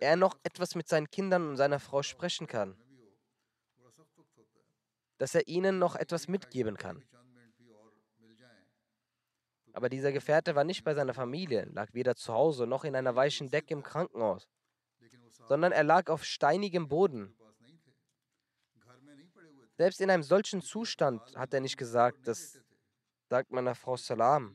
[0.00, 2.76] er noch etwas mit seinen Kindern und seiner Frau sprechen kann.
[5.18, 7.04] Dass er ihnen noch etwas mitgeben kann.
[9.72, 13.14] Aber dieser Gefährte war nicht bei seiner Familie, lag weder zu Hause noch in einer
[13.14, 14.48] weichen Decke im Krankenhaus
[15.48, 17.34] sondern er lag auf steinigem Boden.
[19.76, 22.60] Selbst in einem solchen Zustand hat er nicht gesagt, das
[23.28, 24.54] sagt meiner Frau Salam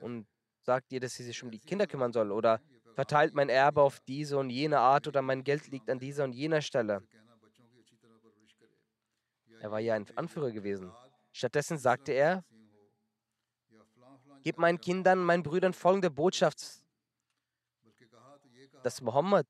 [0.00, 0.26] und
[0.60, 2.60] sagt ihr, dass sie sich um die Kinder kümmern soll oder
[2.94, 6.32] verteilt mein Erbe auf diese und jene Art oder mein Geld liegt an dieser und
[6.32, 7.02] jener Stelle.
[9.60, 10.92] Er war ja ein Anführer gewesen.
[11.32, 12.44] Stattdessen sagte er,
[14.42, 16.83] gib meinen Kindern, meinen Brüdern folgende Botschaft
[18.84, 19.46] dass Mohammed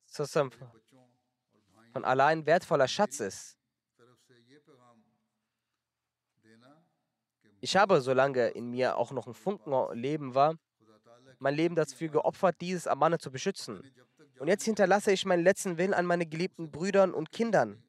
[1.92, 3.58] von allein wertvoller Schatz ist.
[7.60, 10.56] Ich habe, solange in mir auch noch ein Funken Leben war,
[11.38, 13.82] mein Leben dafür geopfert, dieses Amane zu beschützen.
[14.38, 17.82] Und jetzt hinterlasse ich meinen letzten Willen an meine geliebten Brüdern und Kindern,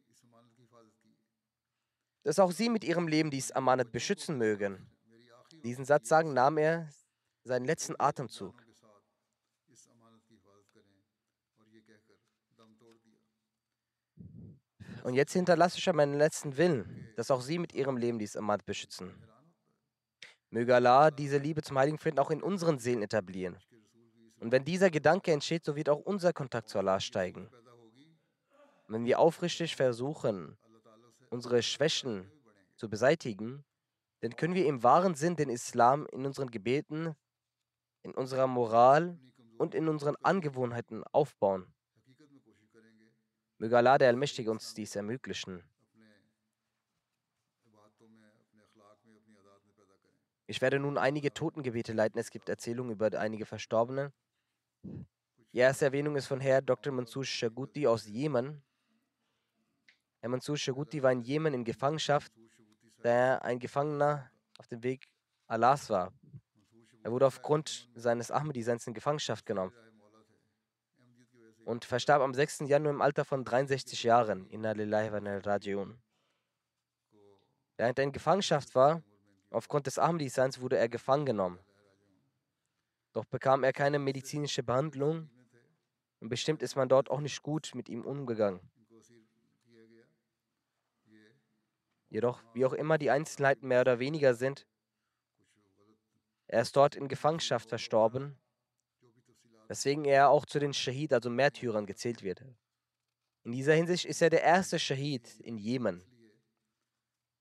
[2.24, 4.90] dass auch sie mit ihrem Leben dieses Amanet beschützen mögen.
[5.64, 6.90] Diesen Satz sagen nahm er
[7.44, 8.65] seinen letzten Atemzug.
[15.06, 18.66] Und jetzt hinterlasse ich meinen letzten Willen, dass auch sie mit ihrem Leben dieses Amat
[18.66, 19.14] beschützen.
[20.50, 23.56] Möge Allah diese Liebe zum Heiligen Frieden auch in unseren Seelen etablieren.
[24.40, 27.52] Und wenn dieser Gedanke entsteht, so wird auch unser Kontakt zu Allah steigen.
[28.88, 30.58] Wenn wir aufrichtig versuchen,
[31.30, 32.32] unsere Schwächen
[32.76, 33.64] zu beseitigen,
[34.22, 37.14] dann können wir im wahren Sinn den Islam in unseren Gebeten,
[38.02, 39.20] in unserer Moral
[39.60, 41.75] und in unseren Angewohnheiten aufbauen.
[43.58, 45.64] Möge Allah der Allmächtige uns dies ermöglichen.
[50.48, 52.20] Ich werde nun einige Totengebete leiten.
[52.20, 54.12] Es gibt Erzählungen über einige Verstorbene.
[54.84, 56.92] Die erste Erwähnung ist von Herr Dr.
[56.94, 58.62] Mansur Shaguti aus Jemen.
[60.20, 62.32] Herr Mansur Shaguti war in Jemen in Gefangenschaft,
[63.02, 65.08] da er ein Gefangener auf dem Weg
[65.48, 66.14] Allahs war.
[67.04, 69.74] Er wurde aufgrund seines Ahmadi-Seins in Gefangenschaft genommen
[71.66, 72.60] und verstarb am 6.
[72.68, 74.48] Januar im Alter von 63 Jahren.
[74.50, 75.98] Inna lillahi wa rajiun.
[77.78, 79.04] Während er in Gefangenschaft war,
[79.50, 81.60] aufgrund des Ahmadi-Seins wurde er gefangen genommen.
[83.14, 85.30] Doch bekam er keine medizinische Behandlung
[86.20, 88.60] und bestimmt ist man dort auch nicht gut mit ihm umgegangen.
[92.10, 94.68] Jedoch, wie auch immer die Einzelheiten mehr oder weniger sind,
[96.48, 98.38] er ist dort in Gefangenschaft verstorben,
[99.68, 102.44] weswegen er auch zu den Shahid, also Märtyrern, gezählt wird.
[103.44, 106.04] In dieser Hinsicht ist er der erste Shahid in Jemen.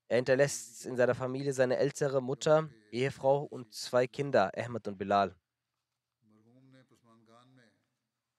[0.07, 5.35] Er hinterlässt in seiner Familie seine ältere Mutter, Ehefrau und zwei Kinder, Ahmed und Bilal.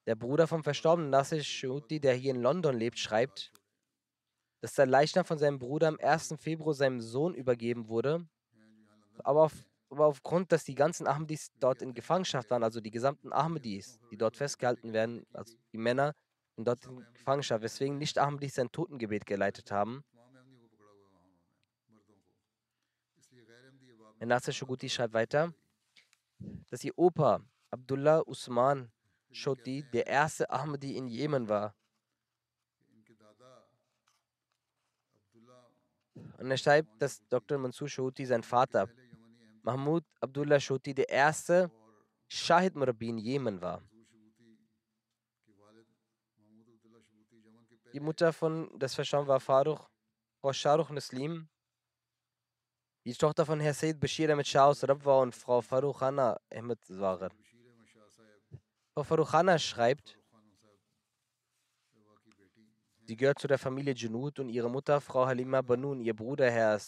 [0.06, 3.52] Der Bruder vom verstorbenen Nasir Shuti, der hier in London lebt, schreibt,
[4.60, 6.36] dass der Leichnam von seinem Bruder am 1.
[6.38, 8.24] Februar seinem Sohn übergeben wurde,
[9.18, 13.32] aber, auf, aber aufgrund, dass die ganzen Ahmadis dort in Gefangenschaft waren, also die gesamten
[13.32, 16.14] Ahmadis, die dort festgehalten werden, also die Männer,
[16.56, 20.04] sind dort in Gefangenschaft, weswegen nicht Ahmadis sein Totengebet geleitet haben.
[24.18, 25.52] Herr Nasser Shuguti schreibt weiter,
[26.70, 28.90] dass ihr Opa Abdullah Usman
[29.30, 31.74] Shoti der erste Ahmadi in Jemen war.
[36.38, 37.58] Und er schreibt, dass Dr.
[37.58, 38.88] Mansur Shoti, sein Vater,
[39.66, 41.68] Mahmoud Abdullah Shoti, der erste
[42.28, 43.82] Shahid Murabi in Jemen war.
[47.92, 49.88] Die Mutter von des Verschauen war Farukh,
[50.40, 51.48] Frau Sharuch Naslim.
[53.04, 55.60] Die Tochter von Herr Said Bashir Ahmed Shah aus Rabwa und Frau
[56.00, 57.32] Hanna Ahmed waren.
[58.94, 60.16] Frau Farukhana schreibt,
[63.02, 66.80] sie gehört zu der Familie Junud und ihre Mutter, Frau Halima Banun, ihr Bruder, Herr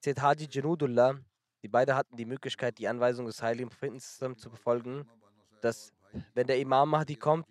[0.00, 1.18] Zed Haji Junudullah.
[1.62, 5.06] Die beiden hatten die Möglichkeit, die Anweisung des heiligen Propheten zu befolgen,
[5.60, 5.92] dass,
[6.34, 7.46] wenn der Imam Mahdi kommt,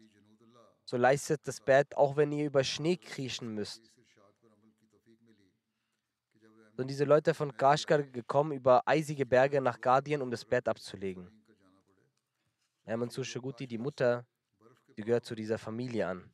[0.83, 3.93] so leistet das Bett, auch wenn ihr über Schnee kriechen müsst.
[6.75, 11.29] Sind diese Leute von Kashgar gekommen, über eisige Berge nach Gardien, um das Bett abzulegen.
[12.85, 14.25] Herr Mansur Shaguti, die Mutter,
[14.97, 16.33] die gehört zu dieser Familie an.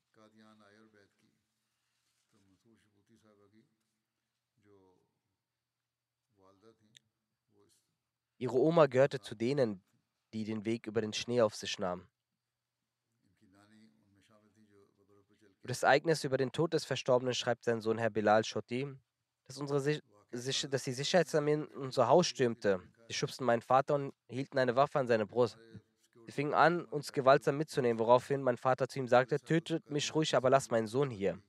[8.45, 9.81] Ihre Oma gehörte zu denen,
[10.31, 12.08] die den Weg über den Schnee auf sich nahmen.
[15.63, 18.88] Über das Ereignis über den Tod des Verstorbenen schreibt sein Sohn Herr Bilal Shoti,
[19.45, 19.99] dass, unsere,
[20.31, 22.84] dass die Sicherheitsarmee in unser Haus stürmte.
[23.08, 25.58] Sie schubsten meinen Vater und hielten eine Waffe an seine Brust.
[26.27, 30.36] Sie fingen an, uns gewaltsam mitzunehmen, woraufhin mein Vater zu ihm sagte, tötet mich ruhig,
[30.36, 31.41] aber lasst meinen Sohn hier.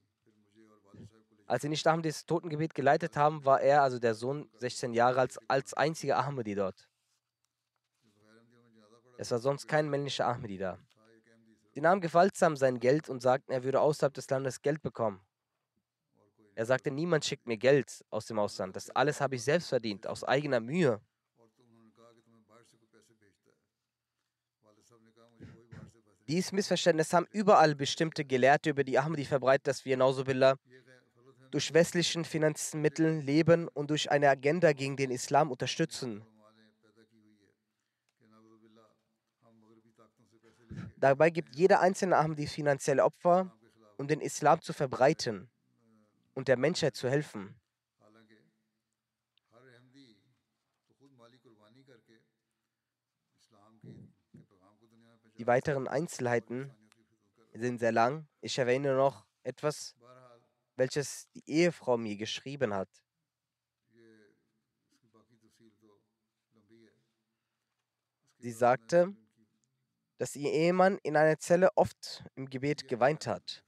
[1.47, 5.39] Als sie nicht Ahmadis Totengebet geleitet haben, war er, also der Sohn, 16 Jahre alt,
[5.49, 6.89] als einziger Ahmadi dort.
[9.17, 10.79] Es war sonst kein männlicher Ahmadi da.
[11.73, 15.21] Sie nahmen gewaltsam sein Geld und sagten, er würde außerhalb des Landes Geld bekommen.
[16.55, 18.75] Er sagte, niemand schickt mir Geld aus dem Ausland.
[18.75, 21.01] Das alles habe ich selbst verdient, aus eigener Mühe.
[26.27, 30.57] Dieses Missverständnis haben überall bestimmte Gelehrte über die Ahmadi verbreitet, dass wir, Nauzubillah,
[31.57, 36.23] durch westlichen Finanzmitteln leben und durch eine Agenda gegen den Islam unterstützen.
[40.99, 43.51] Dabei gibt jeder einzelne Ahmadi finanzielle Opfer,
[43.97, 45.49] um den Islam zu verbreiten
[46.35, 47.59] und der Menschheit zu helfen.
[55.39, 56.71] Die weiteren Einzelheiten
[57.55, 58.27] sind sehr lang.
[58.43, 59.97] Ich erwähne noch etwas,
[60.77, 62.89] welches die Ehefrau mir geschrieben hat.
[68.39, 69.17] Sie sagte,
[70.19, 73.65] dass ihr Ehemann in einer Zelle oft im Gebet geweint hat.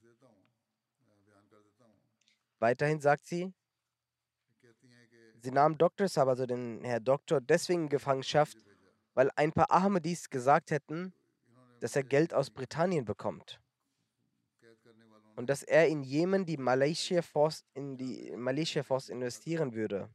[2.59, 3.53] Weiterhin sagt sie,
[5.41, 6.07] sie nahm Dr.
[6.07, 8.57] Sab, also den Herr Doktor, deswegen in Gefangenschaft,
[9.13, 11.13] weil ein paar Ahmadis gesagt hätten,
[11.79, 13.59] dass er Geld aus Britannien bekommt.
[15.39, 20.09] Und dass er in Jemen die Malaysia Force in die Malaysia Force investieren würde.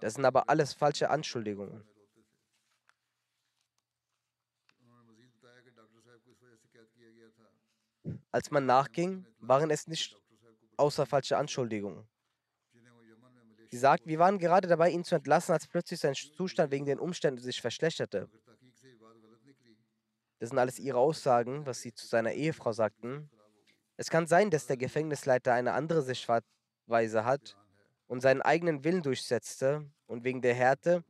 [0.00, 1.84] Das sind aber alles falsche Anschuldigungen.
[8.32, 10.16] Als man nachging, waren es nicht
[10.76, 12.08] außer falsche Anschuldigungen.
[13.70, 16.98] Sie sagt, wir waren gerade dabei, ihn zu entlassen, als plötzlich sein Zustand wegen den
[16.98, 18.28] Umständen sich verschlechterte.
[20.40, 23.30] Das sind alles ihre Aussagen, was sie zu seiner Ehefrau sagten.
[24.00, 27.58] Es kann sein, dass der Gefängnisleiter eine andere Sichtweise hat
[28.06, 31.04] und seinen eigenen Willen durchsetzte und wegen der Härte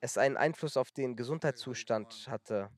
[0.00, 2.70] es einen Einfluss auf den Gesundheitszustand hatte.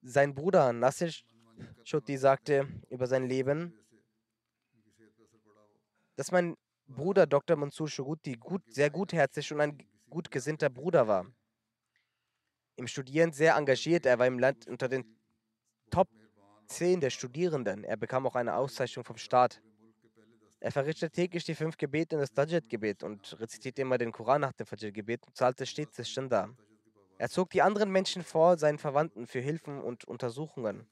[0.00, 1.12] Sein Bruder Nasir
[1.84, 3.78] Schutti sagte über sein Leben,
[6.16, 6.56] dass mein
[6.86, 7.58] Bruder Dr.
[7.58, 11.26] Mansur Shuguti gut, sehr gutherzig und ein gut gesinnter Bruder war.
[12.80, 14.06] Im Studieren sehr engagiert.
[14.06, 15.04] Er war im Land unter den
[15.90, 16.08] Top
[16.68, 17.84] 10 der Studierenden.
[17.84, 19.60] Er bekam auch eine Auszeichnung vom Staat.
[20.60, 24.54] Er verrichtete täglich die fünf Gebete und das Tajid-Gebet und rezitierte immer den Koran nach
[24.54, 26.48] dem Fajr-Gebet und zahlte stets das Shanda.
[27.18, 30.86] Er zog die anderen Menschen vor, seinen Verwandten, für Hilfen und Untersuchungen.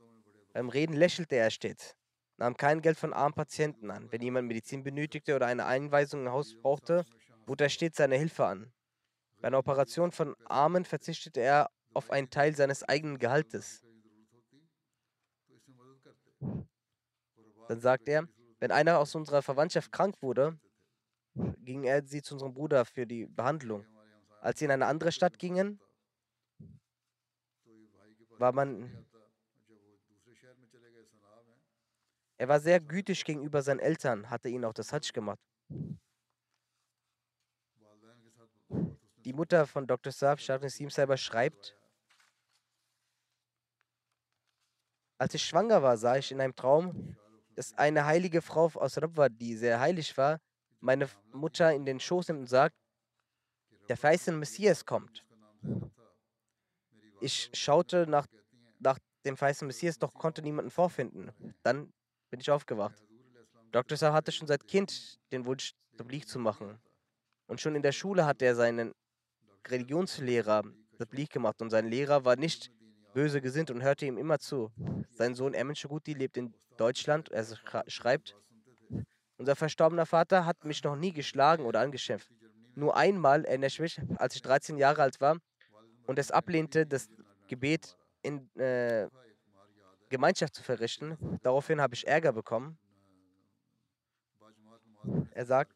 [0.52, 1.96] Beim Reden lächelte er stets,
[2.36, 4.12] nahm kein Geld von armen Patienten an.
[4.12, 7.06] Wenn jemand Medizin benötigte oder eine Einweisung im Haus brauchte,
[7.46, 8.70] bot er stets seine Hilfe an.
[9.40, 13.82] Bei einer Operation von Armen verzichtete er auf einen Teil seines eigenen Gehaltes.
[17.68, 18.28] Dann sagt er,
[18.60, 20.58] wenn einer aus unserer Verwandtschaft krank wurde,
[21.58, 23.86] ging er sie zu unserem Bruder für die Behandlung.
[24.40, 25.80] Als sie in eine andere Stadt gingen,
[28.38, 29.06] war man
[32.40, 35.40] Er war sehr gütig gegenüber seinen Eltern, hatte ihnen auch das Hajj gemacht.
[39.16, 40.12] Die Mutter von Dr.
[40.12, 41.76] Saab, Shafin selber schreibt,
[45.18, 47.16] als ich schwanger war, sah ich in einem Traum,
[47.56, 50.40] dass eine heilige Frau aus Rabwa, die sehr heilig war,
[50.80, 52.76] meine Mutter in den Schoß nimmt und sagt,
[53.88, 55.24] der verheißene Messias kommt.
[57.20, 58.26] Ich schaute nach,
[58.78, 61.32] nach dem verheißenen Messias, doch konnte niemanden vorfinden.
[61.64, 61.92] Dann
[62.30, 63.02] bin ich aufgewacht.
[63.72, 63.98] Dr.
[63.98, 66.78] Saab hatte schon seit Kind den Wunsch, Tablik zu machen.
[67.48, 68.94] Und schon in der Schule hat er seinen
[69.66, 70.62] Religionslehrer
[70.96, 71.60] Tablik gemacht.
[71.60, 72.70] Und sein Lehrer war nicht
[73.18, 74.70] böse gesinnt und hörte ihm immer zu.
[75.10, 77.28] Sein Sohn Emin Shuguti lebt in Deutschland.
[77.30, 77.44] Er
[77.88, 78.36] schreibt,
[79.38, 82.30] unser verstorbener Vater hat mich noch nie geschlagen oder angeschimpft.
[82.76, 85.36] Nur einmal erinnere ich mich, als ich 13 Jahre alt war
[86.06, 87.08] und es ablehnte, das
[87.48, 89.08] Gebet in, äh,
[90.10, 91.18] Gemeinschaft zu verrichten.
[91.42, 92.78] Daraufhin habe ich Ärger bekommen.
[95.32, 95.74] Er sagt,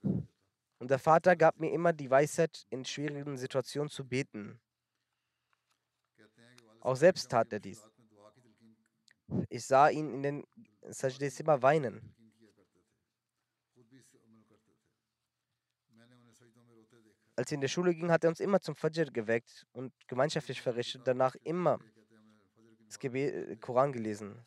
[0.79, 4.61] und der Vater gab mir immer die Weisheit, in schwierigen Situationen zu beten.
[6.83, 7.81] Auch selbst tat er dies.
[9.49, 10.45] Ich sah ihn in den
[10.83, 12.15] Sajdes immer weinen.
[17.37, 20.61] Als er in der Schule ging, hat er uns immer zum Fajr geweckt und gemeinschaftlich
[20.61, 21.79] verrichtet, danach immer
[22.87, 24.45] das Gebet, äh, Koran gelesen.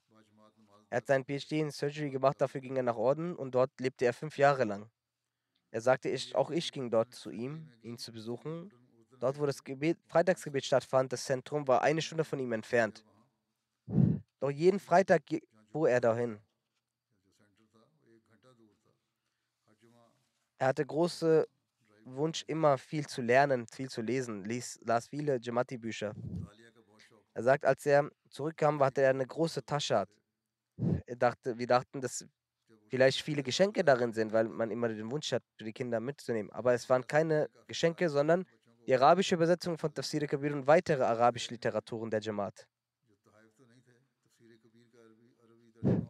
[0.90, 4.06] Er hat seinen PhD in Surgery gemacht, dafür ging er nach Orden und dort lebte
[4.06, 4.90] er fünf Jahre lang.
[5.72, 8.72] Er sagte, ich, auch ich ging dort zu ihm, ihn zu besuchen.
[9.20, 13.03] Dort, wo das Gebet, Freitagsgebet stattfand, das Zentrum war eine Stunde von ihm entfernt.
[14.39, 15.24] Doch jeden Freitag
[15.72, 16.39] fuhr er dahin.
[20.57, 21.47] Er hatte große
[22.05, 26.13] Wunsch, immer viel zu lernen, viel zu lesen, ließ, las viele Jamati-Bücher.
[27.34, 30.05] Er sagt, als er zurückkam, hatte er eine große Tasche.
[31.05, 32.26] Er dachte, wir dachten, dass
[32.89, 36.51] vielleicht viele Geschenke darin sind, weil man immer den Wunsch hat, für die Kinder mitzunehmen.
[36.51, 38.45] Aber es waren keine Geschenke, sondern
[38.86, 42.68] die arabische Übersetzung von Tafsir Kabir und weitere arabische Literaturen der Jamaat.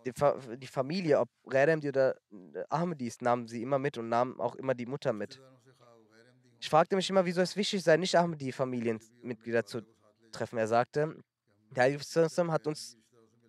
[0.06, 2.16] Die, Fa die Familie, ob Reremdi oder
[2.70, 5.42] Ahmadis, nahmen sie immer mit und nahmen auch immer die Mutter mit.
[6.60, 9.82] Ich fragte mich immer, wieso es wichtig sei, nicht Ahmadi-Familienmitglieder zu
[10.32, 10.58] treffen.
[10.58, 11.16] Er sagte,
[11.72, 12.98] der Heilige hat uns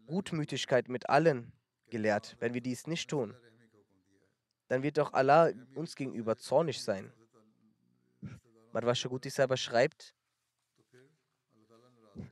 [0.07, 1.53] Gutmütigkeit mit allen
[1.91, 2.37] gelehrt.
[2.41, 3.37] Wenn wir dies nicht tun,
[4.69, 7.13] dann wird doch Allah uns gegenüber zornig sein.
[8.77, 8.95] Madhva
[9.31, 10.15] selber schreibt,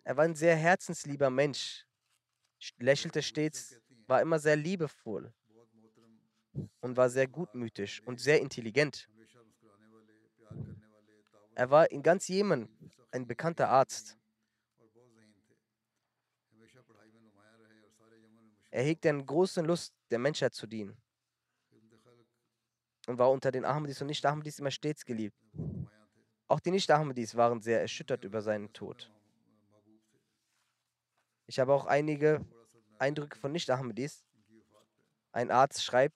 [0.03, 1.87] er war ein sehr herzenslieber Mensch,
[2.79, 5.33] lächelte stets, war immer sehr liebevoll.
[6.81, 9.09] Und war sehr gutmütig und sehr intelligent.
[11.55, 12.69] Er war in ganz Jemen
[13.11, 14.17] ein bekannter Arzt.
[18.71, 20.97] Er hegte eine große Lust, der Menschheit zu dienen.
[23.07, 25.37] Und war unter den Ahmadis und Nicht-Ahmadis immer stets geliebt.
[26.55, 29.11] Auch die Nicht-Ahmadis waren sehr erschüttert über seinen Tod.
[31.49, 32.47] Ich habe auch einige
[32.97, 34.25] Eindrücke von Nicht-Ahmadis.
[35.33, 36.15] Ein Arzt schreibt,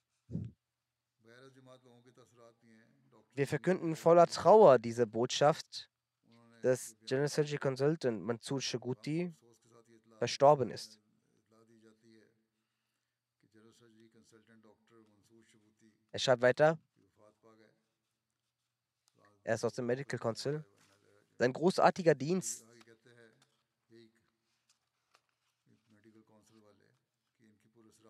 [3.33, 5.91] wir verkünden voller Trauer diese Botschaft,
[6.61, 9.35] dass General Surgery Consultant Mansur Shaguti
[10.19, 11.01] verstorben ist.
[16.13, 16.79] Er schreibt weiter,
[19.43, 20.63] er ist aus dem Medical Council.
[21.37, 22.65] Sein großartiger Dienst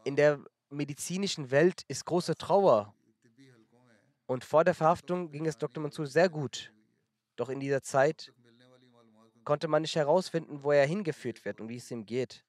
[0.04, 2.94] in der medizinischen Welt ist große Trauer.
[4.26, 5.82] Und vor der Verhaftung ging es Dr.
[5.82, 6.72] Mansur sehr gut.
[7.36, 8.32] Doch in dieser Zeit
[9.44, 12.46] konnte man nicht herausfinden, wo er hingeführt wird und wie es ihm geht.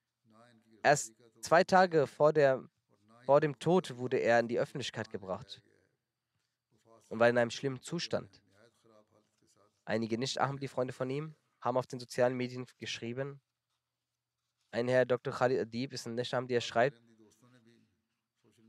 [0.83, 2.62] Erst zwei Tage vor, der,
[3.24, 5.62] vor dem Tod wurde er in die Öffentlichkeit gebracht
[7.09, 8.39] und war in einem schlimmen Zustand.
[9.91, 13.41] Einige Nicht-Ahmadi-Freunde von ihm haben auf den sozialen Medien geschrieben.
[14.70, 15.32] Ein Herr Dr.
[15.32, 17.03] Khalid Adib ist ein Nicht-Ahmadi, der schreibt,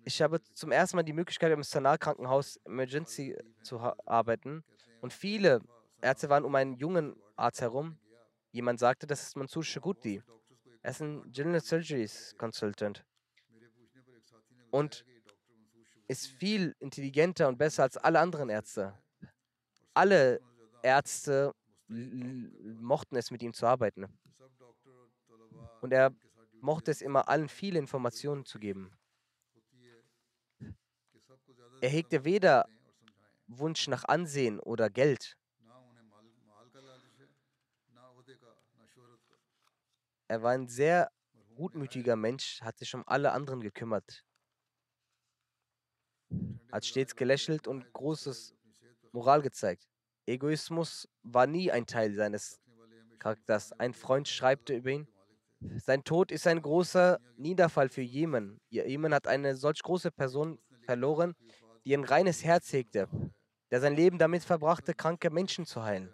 [0.04, 4.64] ich habe zum ersten Mal die Möglichkeit, im Sanaa-Krankenhaus Emergency zu arbeiten.
[5.02, 5.62] Und viele
[6.02, 8.00] Ärzte waren um einen jungen Arzt herum.
[8.52, 10.24] Jemand sagte, das ist Mansur Shaguti.
[10.82, 13.06] Er ist ein General Surgeries Consultant.
[14.72, 15.06] Und
[16.08, 18.98] ist viel intelligenter und besser als alle anderen Ärzte.
[19.94, 20.42] Alle
[20.84, 21.54] Ärzte
[21.88, 24.06] mochten es, mit ihm zu arbeiten.
[25.82, 26.14] Und er
[26.62, 28.92] mochte es immer allen viele Informationen zu geben.
[31.82, 32.68] Er hegte weder
[33.48, 35.38] Wunsch nach Ansehen oder Geld.
[40.28, 41.12] Er war ein sehr
[41.56, 44.24] gutmütiger Mensch, hat sich um alle anderen gekümmert,
[46.72, 48.56] hat stets gelächelt und großes
[49.12, 49.91] Moral gezeigt.
[50.32, 52.62] Egoismus war nie ein Teil seines
[53.20, 53.74] Charakters.
[53.74, 55.08] Ein Freund schreibt über ihn,
[55.78, 58.60] sein Tod ist ein großer Niederfall für Jemen.
[58.70, 61.36] Jemen hat eine solch große Person verloren,
[61.86, 63.08] die ein reines Herz hegte,
[63.70, 66.14] der sein Leben damit verbrachte, kranke Menschen zu heilen.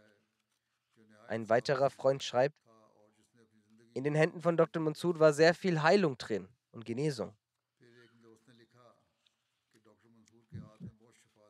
[1.27, 2.55] Ein weiterer Freund schreibt,
[3.93, 4.81] in den Händen von Dr.
[4.81, 7.35] Mansur war sehr viel Heilung drin und Genesung.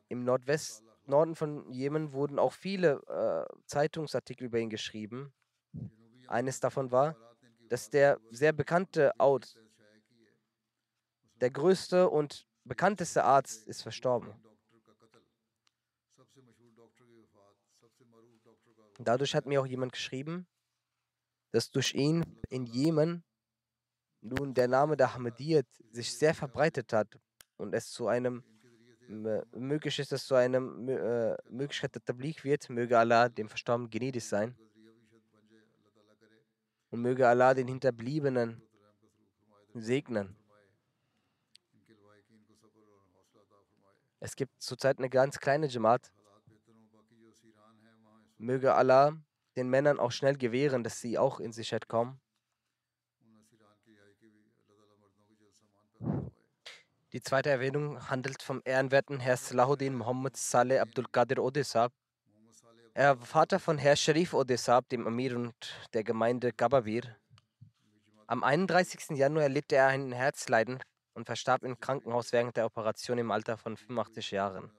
[0.08, 5.32] Im Nordwest Norden von Jemen wurden auch viele äh, Zeitungsartikel über ihn geschrieben.
[6.26, 7.16] Eines davon war,
[7.68, 9.58] dass der sehr bekannte Out,
[11.40, 14.34] der größte und bekannteste Arzt, ist verstorben.
[18.98, 20.46] Dadurch hat mir auch jemand geschrieben,
[21.52, 23.24] dass durch ihn in Jemen
[24.20, 27.18] nun der Name der Ahmadiyyat sich sehr verbreitet hat
[27.56, 28.42] und es zu einem
[29.08, 34.24] möglich ist, dass zu einer äh, Möglichkeit der Tablik wird, möge Allah dem Verstorbenen gnädig
[34.24, 34.54] sein.
[36.90, 38.62] Und möge Allah den Hinterbliebenen
[39.74, 40.36] segnen.
[44.20, 46.12] Es gibt zurzeit eine ganz kleine Jamaat.
[48.38, 49.16] Möge Allah
[49.56, 52.20] den Männern auch schnell gewähren, dass sie auch in Sicherheit kommen.
[57.14, 61.90] Die zweite Erwähnung handelt vom ehrenwerten Herr Salahuddin Muhammad Saleh Abdul Qadir Odesab.
[62.92, 65.54] Er war Vater von Herr Sharif Odesab, dem Amir und
[65.94, 67.16] der Gemeinde Gabavir.
[68.26, 69.16] Am 31.
[69.16, 70.80] Januar erlebte er ein Herzleiden
[71.14, 74.70] und verstarb im Krankenhaus während der Operation im Alter von 85 Jahren.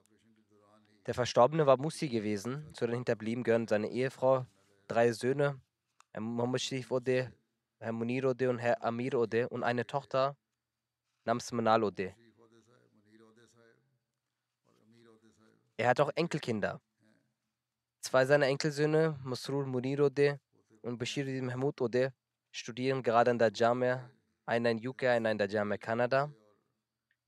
[1.08, 2.72] Der Verstorbene war Musi gewesen.
[2.76, 4.46] Zu den Hinterblieben gehören seine Ehefrau,
[4.88, 5.60] drei Söhne,
[6.12, 7.34] Herr Muhammad Sharif Ode,
[7.80, 10.38] Herr Munir Ode und Herr Amir Ode und eine Tochter
[11.30, 12.16] namens Manal Ode.
[15.78, 16.82] Er hat auch Enkelkinder.
[18.02, 20.40] Zwei seiner Enkelsöhne, Masrur Munir Ode
[20.82, 22.14] und Bashir Mahmoud Ode,
[22.52, 24.10] studieren gerade an der Jamia,
[24.46, 26.32] einer in UK, einer in der Jamia Kanada.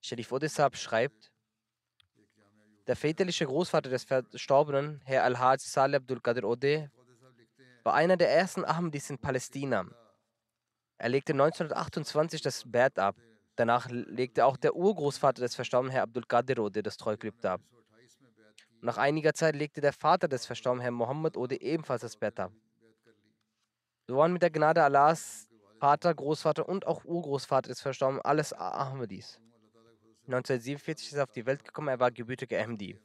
[0.01, 1.31] Sharif Odesab schreibt,
[2.87, 6.91] der väterliche Großvater des Verstorbenen, Herr Al-Haj Saleh Abdul Qadir Ode,
[7.83, 9.85] war einer der ersten Ahmadis in Palästina.
[10.97, 13.15] Er legte 1928 das Bad ab.
[13.55, 17.61] Danach legte auch der Urgroßvater des Verstorbenen, Herr Abdul Qadir Ode, das Treugelübde ab.
[18.81, 22.51] Nach einiger Zeit legte der Vater des Verstorbenen, Herr Mohammed Ode, ebenfalls das Bett ab.
[24.07, 25.47] So waren mit der Gnade Allahs
[25.79, 29.39] Vater, Großvater und auch Urgroßvater des Verstorbenen alles Ahmadis.
[30.27, 32.99] 1947 ist er auf die Welt gekommen, er war gebürtiger Ahmadi.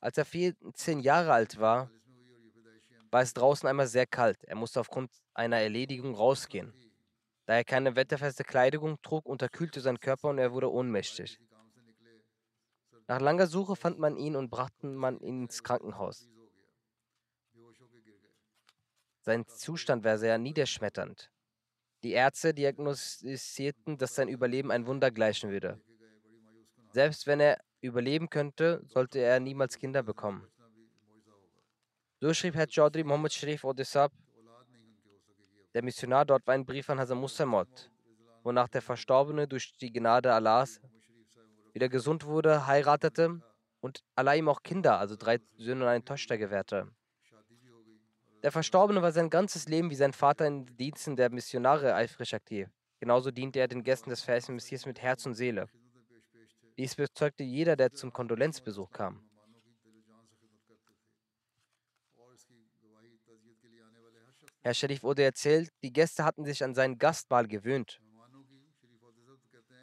[0.00, 1.90] Als er 14 Jahre alt war,
[3.10, 4.42] war es draußen einmal sehr kalt.
[4.44, 6.72] Er musste aufgrund einer Erledigung rausgehen.
[7.46, 11.38] Da er keine wetterfeste Kleidung trug, unterkühlte sein Körper und er wurde ohnmächtig.
[13.06, 16.26] Nach langer Suche fand man ihn und brachte man ihn ins Krankenhaus.
[19.20, 21.30] Sein Zustand war sehr niederschmetternd.
[22.02, 25.80] Die Ärzte diagnostizierten, dass sein Überleben ein Wunder gleichen würde.
[26.92, 30.46] Selbst wenn er überleben könnte, sollte er niemals Kinder bekommen.
[32.20, 34.12] So schrieb Herr Chaudhry Muhammad Sharif Odisab,
[35.74, 37.90] der Missionar dort war ein Brief an Hazrat Musamot,
[38.42, 40.80] wonach der Verstorbene durch die Gnade Allahs
[41.72, 43.42] wieder gesund wurde, heiratete
[43.80, 46.88] und Allah ihm auch Kinder, also drei Söhne und eine Tochter gewährte.
[48.44, 52.34] Der Verstorbene war sein ganzes Leben wie sein Vater in den Diensten der Missionare eifrig
[52.34, 52.68] aktiv.
[53.00, 55.66] Genauso diente er den Gästen des verheißenen Messias mit Herz und Seele.
[56.76, 59.22] Dies bezeugte jeder, der zum Kondolenzbesuch kam.
[64.64, 68.00] Herr Sharif Ode erzählt, die Gäste hatten sich an sein Gastmahl gewöhnt.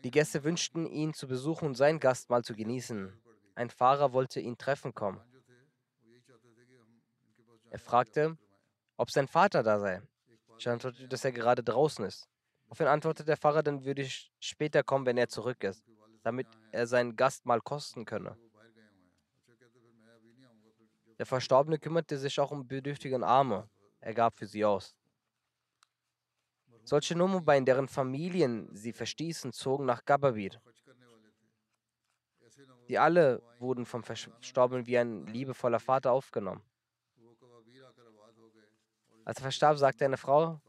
[0.04, 3.14] Die Gäste wünschten ihn zu besuchen und sein Gastmahl zu genießen.
[3.54, 5.22] Ein Fahrer wollte ihn treffen kommen.
[7.70, 8.40] Er fragte,
[8.98, 10.02] ob sein Vater da sei.
[10.58, 12.28] Ich antwortete, dass er gerade draußen ist.
[12.64, 15.86] Daraufhin antwortete der Fahrer, dann würde ich später kommen, wenn er zurück ist,
[16.24, 18.36] damit er seinen Gastmahl kosten könne.
[21.20, 23.70] Der Verstorbene kümmerte sich auch um Bedürftige und Arme.
[24.02, 24.96] Er gab für sie aus.
[26.84, 30.60] Solche Numuba, in deren Familien sie verstießen, zogen nach Gababir.
[32.90, 36.64] Die alle wurden vom Verstorbenen wie ein liebevoller Vater aufgenommen.
[39.24, 40.60] Als er verstarb, sagte eine Frau,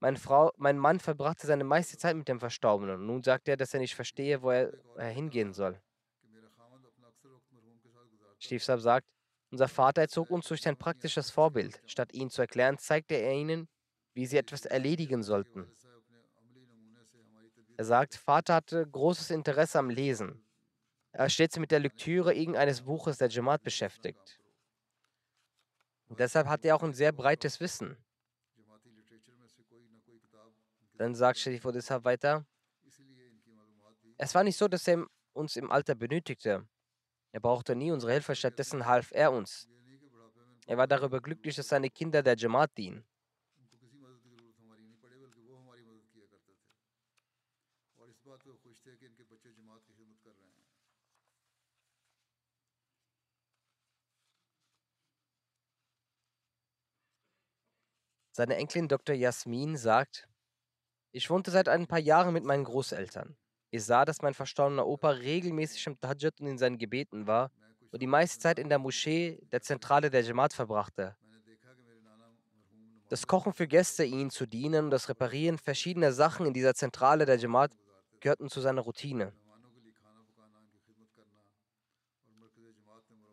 [0.00, 3.06] meine Frau, mein Mann verbrachte seine meiste Zeit mit dem Verstorbenen.
[3.06, 5.80] Nun sagt er, dass er nicht verstehe, wo er, er hingehen soll.
[8.38, 9.06] Stiefsab sagt,
[9.50, 11.80] unser Vater erzog uns durch sein praktisches Vorbild.
[11.86, 13.68] Statt ihnen zu erklären, zeigte er ihnen,
[14.14, 15.70] wie sie etwas erledigen sollten.
[17.76, 20.42] Er sagt, Vater hatte großes Interesse am Lesen.
[21.12, 24.40] Er ist stets mit der Lektüre irgendeines Buches der Jamaat beschäftigt.
[26.08, 27.96] Und deshalb hat er auch ein sehr breites Wissen.
[30.94, 32.46] Dann sagt Sharif Odessa weiter,
[34.18, 36.66] es war nicht so, dass er uns im Alter benötigte.
[37.36, 39.68] Er brauchte nie unsere Hilfe, stattdessen half er uns.
[40.66, 43.04] Er war darüber glücklich, dass seine Kinder der Jamaat dienen.
[58.32, 59.14] Seine Enkelin Dr.
[59.14, 60.26] Jasmin sagt,
[61.12, 63.36] ich wohnte seit ein paar Jahren mit meinen Großeltern.
[63.70, 67.50] Ich sah, dass mein verstorbener Opa regelmäßig im Tahajjud und in seinen Gebeten war
[67.90, 71.16] und die meiste Zeit in der Moschee, der Zentrale der Jamaat, verbrachte.
[73.08, 77.24] Das Kochen für Gäste, ihnen zu dienen und das Reparieren verschiedener Sachen in dieser Zentrale
[77.24, 77.72] der Jamaat
[78.20, 79.32] gehörten zu seiner Routine.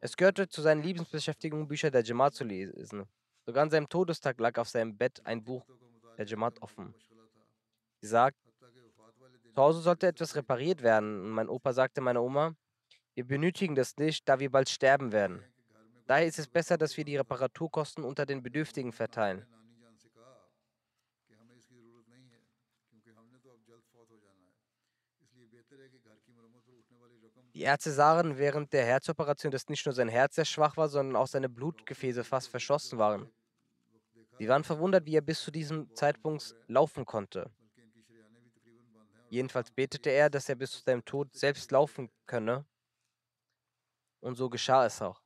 [0.02, 3.06] Es gehörte zu seinen Lieblingsbeschäftigungen, Bücher der Jamaat zu lesen.
[3.46, 5.66] Sogar an seinem Todestag lag auf seinem Bett ein Buch
[6.18, 6.94] der Jamaat offen.
[8.02, 8.38] Sie sagt,
[9.54, 12.56] zu Hause sollte etwas repariert werden und mein Opa sagte meiner Oma,
[13.14, 15.43] wir benötigen das nicht, da wir bald sterben werden.
[16.08, 19.45] Daher ist es besser, dass wir die Reparaturkosten unter den Bedürftigen verteilen.
[27.54, 31.16] Die Ärzte sahen während der Herzoperation, dass nicht nur sein Herz sehr schwach war, sondern
[31.16, 33.32] auch seine Blutgefäße fast verschlossen waren.
[34.39, 37.51] Sie waren verwundert, wie er bis zu diesem Zeitpunkt laufen konnte.
[39.34, 42.68] Jedenfalls betete er, dass er bis zu seinem Tod selbst laufen könne.
[44.20, 45.20] Und so geschah es auch.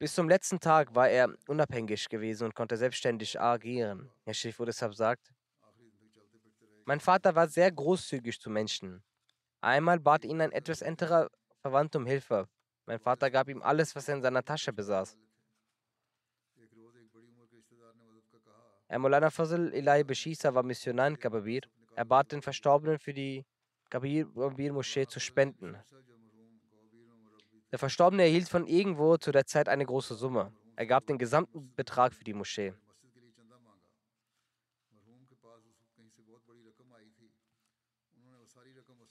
[0.00, 4.10] Bis zum letzten Tag war er unabhängig gewesen und konnte selbstständig agieren.
[4.24, 5.32] Herr Schifo deshalb sagt,
[6.84, 9.04] mein Vater war sehr großzügig zu Menschen.
[9.60, 12.48] Einmal bat ihn ein etwas älterer Verwandter um Hilfe.
[12.86, 15.16] Mein Vater gab ihm alles, was er in seiner Tasche besaß.
[16.56, 16.66] Herr
[18.98, 21.62] Molana Fazl Ilahi Beshisa war Missionar in Kababir.
[21.94, 23.44] Er bat den Verstorbenen für die
[23.88, 25.76] Kabir-Moschee zu spenden.
[27.70, 30.52] Der Verstorbene erhielt von irgendwo zu der Zeit eine große Summe.
[30.74, 32.74] Er gab den gesamten Betrag für die Moschee.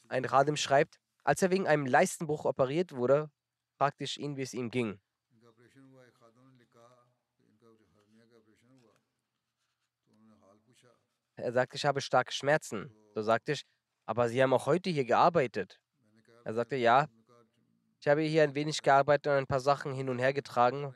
[0.10, 3.30] Ein Radim schreibt, als er wegen einem Leistenbruch operiert wurde,
[3.78, 5.00] fragte ich ihn, wie es ihm ging.
[11.42, 12.92] Er sagte, ich habe starke Schmerzen.
[13.14, 13.64] So sagte ich,
[14.06, 15.80] aber Sie haben auch heute hier gearbeitet.
[16.44, 17.08] Er sagte, ja,
[18.00, 20.96] ich habe hier ein wenig gearbeitet und ein paar Sachen hin und her getragen.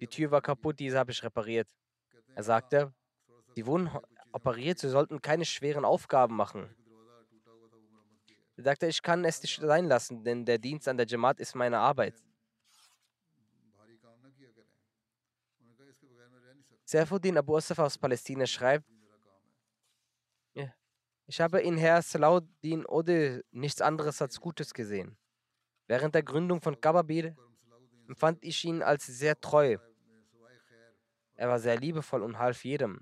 [0.00, 1.68] Die Tür war kaputt, diese habe ich repariert.
[2.34, 2.92] Er sagte,
[3.54, 3.90] Sie wurden
[4.32, 6.74] operiert, Sie sollten keine schweren Aufgaben machen.
[8.56, 11.54] Er sagte, ich kann es nicht sein lassen, denn der Dienst an der Jamaat ist
[11.54, 12.14] meine Arbeit.
[16.84, 18.86] Saifuddin Abu Asaf aus Palästina schreibt,
[21.28, 25.18] ich habe in Herr Salahuddin Ode nichts anderes als Gutes gesehen.
[25.86, 27.36] Während der Gründung von Kababir
[28.08, 29.76] empfand ich ihn als sehr treu.
[31.34, 33.00] Er war sehr liebevoll und half jedem.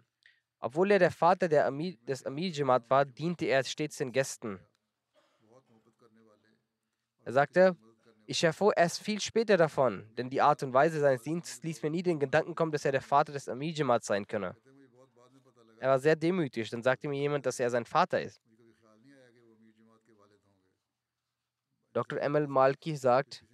[0.58, 4.58] Obwohl er der Vater der Amir, des Amir Jamaat war, diente er stets den Gästen.
[7.24, 7.76] Er sagte,
[8.26, 11.90] ich erfuhr erst viel später davon, denn die Art und Weise seines Dienstes ließ mir
[11.90, 14.56] nie den Gedanken kommen, dass er der Vater des Amir Jamaat sein könne.
[15.78, 18.40] Er war sehr demütig, dann sagte mir jemand, dass er sein Vater ist.
[21.92, 22.20] Dr.
[22.20, 23.44] Emil Malki sagt,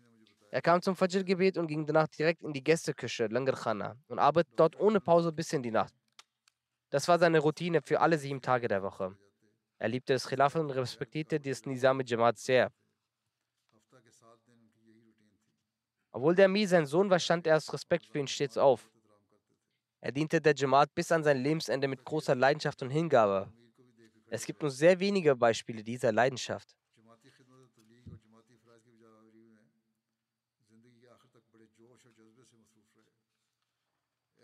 [0.51, 4.79] er kam zum Fajr-Gebet und ging danach direkt in die Gästeküche, Langarkhana, und arbeitet dort
[4.79, 5.95] ohne Pause bis in die Nacht.
[6.91, 9.17] Das war seine Routine für alle sieben Tage der Woche.
[9.79, 12.71] Er liebte das Khilafat und respektierte das Nizam Jamaat sehr.
[16.11, 18.92] Obwohl der Mi sein Sohn war, stand er aus Respekt für ihn stets auf.
[20.05, 23.53] Er diente der Jamaat bis an sein Lebensende mit großer Leidenschaft und Hingabe.
[24.27, 26.77] Es gibt nur sehr wenige Beispiele dieser Leidenschaft.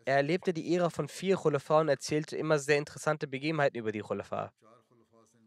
[0.04, 4.00] Er erlebte die Ära von vier Khulafa und erzählte immer sehr interessante Begebenheiten über die
[4.00, 4.52] Khulafa.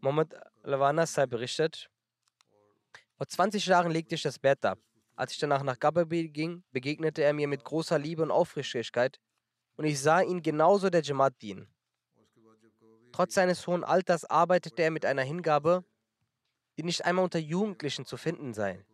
[0.02, 1.88] Mohammed Lawana sei berichtet,
[3.16, 4.78] vor 20 Jahren legte ich das Bett ab.
[5.16, 9.18] Als ich danach nach Gababi ging, begegnete er mir mit großer Liebe und Aufrichtigkeit
[9.82, 11.66] und ich sah ihn genauso der Jamaat dienen.
[13.10, 15.84] Trotz seines hohen Alters arbeitete er mit einer Hingabe,
[16.76, 18.86] die nicht einmal unter Jugendlichen zu finden sei.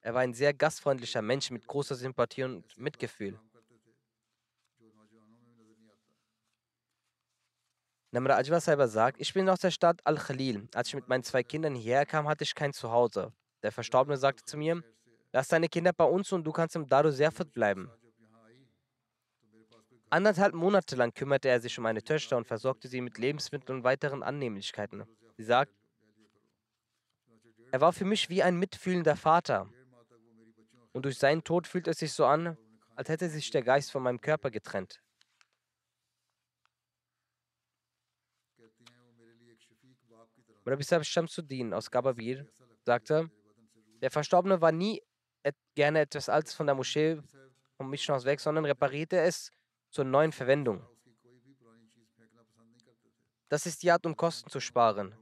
[0.00, 3.36] Er war ein sehr gastfreundlicher Mensch mit großer Sympathie und Mitgefühl.
[8.12, 10.68] Namra Ajwa Saiba sagt, ich bin aus der Stadt Al-Khalil.
[10.72, 13.32] Als ich mit meinen zwei Kindern hierher kam, hatte ich kein Zuhause.
[13.64, 14.84] Der Verstorbene sagte zu mir,
[15.32, 17.90] lass deine Kinder bei uns und du kannst im Daru Serfat bleiben.
[20.12, 23.82] Anderthalb Monate lang kümmerte er sich um meine Töchter und versorgte sie mit Lebensmitteln und
[23.82, 25.04] weiteren Annehmlichkeiten.
[25.38, 25.72] Sie sagt,
[27.70, 29.70] er war für mich wie ein mitfühlender Vater.
[30.92, 32.58] Und durch seinen Tod fühlt es sich so an,
[32.94, 35.00] als hätte sich der Geist von meinem Körper getrennt.
[40.66, 42.46] Rabbi Sahib Shamsuddin aus Gababir
[42.84, 43.30] sagte,
[44.02, 45.02] der Verstorbene war nie
[45.74, 47.18] gerne etwas Altes von der Moschee
[47.78, 49.50] vom Mischhaus weg, sondern reparierte es
[49.92, 50.82] zur neuen Verwendung.
[53.48, 55.14] Das ist die Art, um Kosten zu sparen,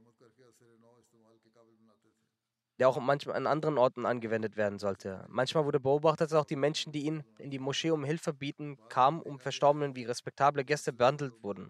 [2.79, 5.25] der auch manchmal an anderen Orten angewendet werden sollte.
[5.27, 8.79] Manchmal wurde beobachtet, dass auch die Menschen, die ihn in die Moschee um Hilfe bieten,
[8.87, 11.69] kamen, um Verstorbenen wie respektable Gäste behandelt wurden.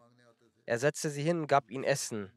[0.67, 2.31] Er setzte sie hin und gab ihnen Essen.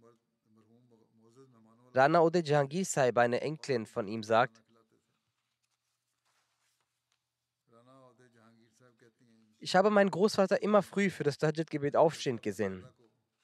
[1.92, 4.63] Rana Ode Jahangir Saib, eine Enkelin von ihm, sagt,
[9.64, 12.84] Ich habe meinen Großvater immer früh für das Tahajjud-Gebet aufstehend gesehen.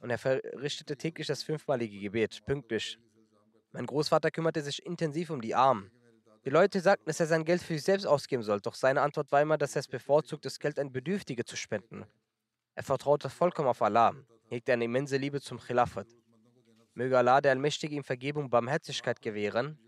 [0.00, 2.98] Und er verrichtete täglich das fünfmalige Gebet, pünktlich.
[3.72, 5.90] Mein Großvater kümmerte sich intensiv um die Armen.
[6.44, 9.32] Die Leute sagten, dass er sein Geld für sich selbst ausgeben soll, doch seine Antwort
[9.32, 12.04] war immer, dass er es bevorzugt, das Geld an Bedürftige zu spenden.
[12.74, 14.12] Er vertraute vollkommen auf Allah,
[14.50, 16.08] hegte eine immense Liebe zum Khilafat.
[16.92, 19.78] Möge Allah, der Allmächtige, ihm Vergebung und Barmherzigkeit gewähren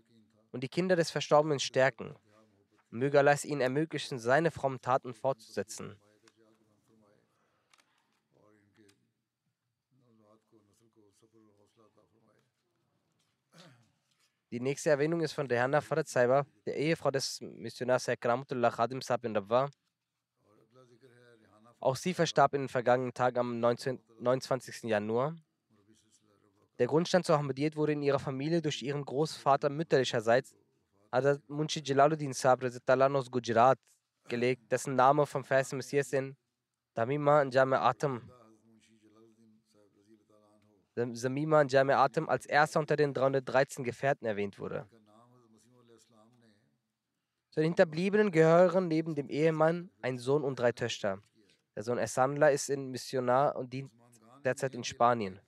[0.51, 2.15] und die Kinder des Verstorbenen stärken.
[2.89, 5.95] Möge Allah es ihnen ermöglichen, seine frommen Taten fortzusetzen.
[14.53, 19.25] Die nächste Erwähnung ist von Dehana Farad Saiba, der Ehefrau des Missionars Kramutullah Khadim Sahib
[19.25, 19.33] in.
[21.79, 24.83] Auch sie verstarb in den vergangenen Tagen am 19, 29.
[24.83, 25.35] Januar.
[26.77, 30.55] Der Grundstein zur Ahmadiyyat wurde in ihrer Familie durch ihren Großvater mütterlicherseits,
[31.11, 33.79] Hazrat Munshi Jalaluddin Sahib aus Gujarat,
[34.29, 36.35] gelegt, dessen Name vom Vers Messias in
[36.93, 38.21] Damima Njame Atam
[40.95, 44.87] Samima Jame Atem als erster unter den 313 Gefährten erwähnt wurde.
[47.49, 51.19] Zu den Hinterbliebenen gehören neben dem Ehemann ein Sohn und drei Töchter.
[51.75, 53.91] Der Sohn Essanla ist ein Missionar und dient
[54.43, 55.39] derzeit in Spanien.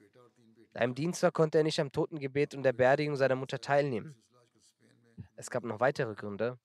[0.74, 4.16] Da im Dienst war, konnte er nicht am Totengebet und der Beerdigung seiner Mutter teilnehmen.
[5.36, 6.60] Es gab noch weitere Gründe.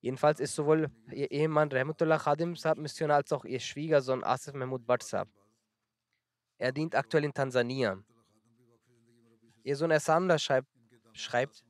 [0.00, 4.86] Jedenfalls ist sowohl ihr Ehemann Rahmatullah Khadim Saab Missionar als auch ihr Schwiegersohn Asif Mahmud
[4.86, 5.26] Bhatt.
[6.60, 8.04] Er dient aktuell in Tansania.
[9.64, 10.68] Ihr Sohn Esamla schreibt,
[11.14, 11.64] schreibt,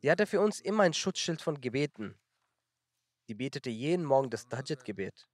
[0.00, 2.14] sie hatte für uns immer ein Schutzschild von Gebeten.
[3.26, 5.28] Sie betete jeden Morgen das Tajid-Gebet.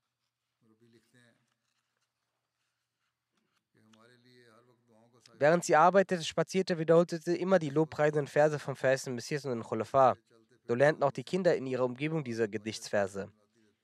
[5.34, 9.50] Während sie arbeitete, spazierte, wiederholte sie immer die lobpreisenden Verse vom Vers des Messias und
[9.50, 10.16] den Khulafa.
[10.66, 13.30] So lernten auch die Kinder in ihrer Umgebung diese Gedichtsverse.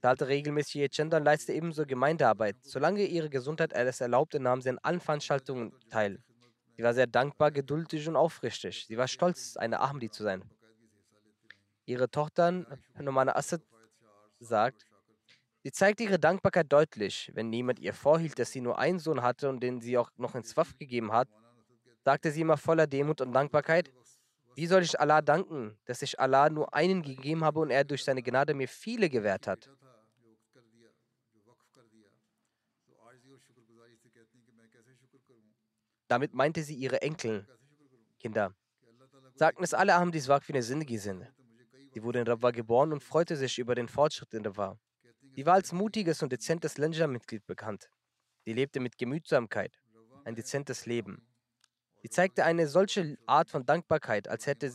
[0.04, 2.56] Zahlte regelmäßig ihr Chanda und leistete ebenso Gemeindearbeit.
[2.60, 6.22] Solange ihre Gesundheit es erlaubte, nahm sie an allen Veranstaltungen teil.
[6.76, 8.84] Sie war sehr dankbar, geduldig und aufrichtig.
[8.86, 10.44] Sie war stolz, eine Ahmadi zu sein.
[11.86, 12.66] Ihre Tochter
[13.00, 13.62] Nomana Assad
[14.40, 14.84] sagt,
[15.62, 17.30] sie zeigte ihre Dankbarkeit deutlich.
[17.32, 20.34] Wenn niemand ihr vorhielt, dass sie nur einen Sohn hatte und den sie auch noch
[20.34, 21.28] ins Waff gegeben hat,
[22.04, 23.90] sagte sie immer voller Demut und Dankbarkeit,
[24.54, 28.04] wie soll ich Allah danken, dass ich Allah nur einen gegeben habe und er durch
[28.04, 29.70] seine Gnade mir viele gewährt hat?
[36.08, 37.46] Damit meinte sie ihre Enkel,
[38.18, 38.54] Kinder.
[39.34, 41.26] Sagten es alle Ahmadis Waqf eine Sindhi sind.
[41.92, 44.78] Sie wurde in Rabwa geboren und freute sich über den Fortschritt in Rabwa.
[45.34, 47.90] Sie war als mutiges und dezentes Lenja-Mitglied bekannt.
[48.44, 49.80] Sie lebte mit Gemütsamkeit,
[50.24, 51.26] ein dezentes Leben.
[52.02, 54.72] Sie zeigte eine solche Art von Dankbarkeit, als hätte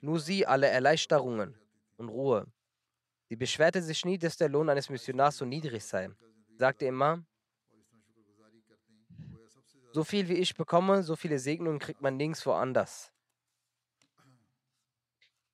[0.00, 1.58] nur sie alle Erleichterungen
[1.96, 2.46] und Ruhe.
[3.28, 6.10] Sie beschwerte sich nie, dass der Lohn eines Missionars so niedrig sei.
[6.56, 7.24] Sagte immer,
[9.92, 13.12] so viel wie ich bekomme, so viele Segnungen kriegt man nirgendwo anders.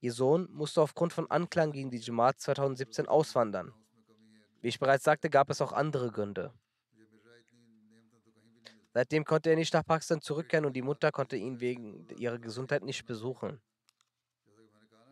[0.01, 3.73] Ihr Sohn musste aufgrund von Anklang gegen die Jamaat 2017 auswandern.
[4.61, 6.53] Wie ich bereits sagte, gab es auch andere Gründe.
[8.93, 12.83] Seitdem konnte er nicht nach Pakistan zurückkehren und die Mutter konnte ihn wegen ihrer Gesundheit
[12.83, 13.61] nicht besuchen.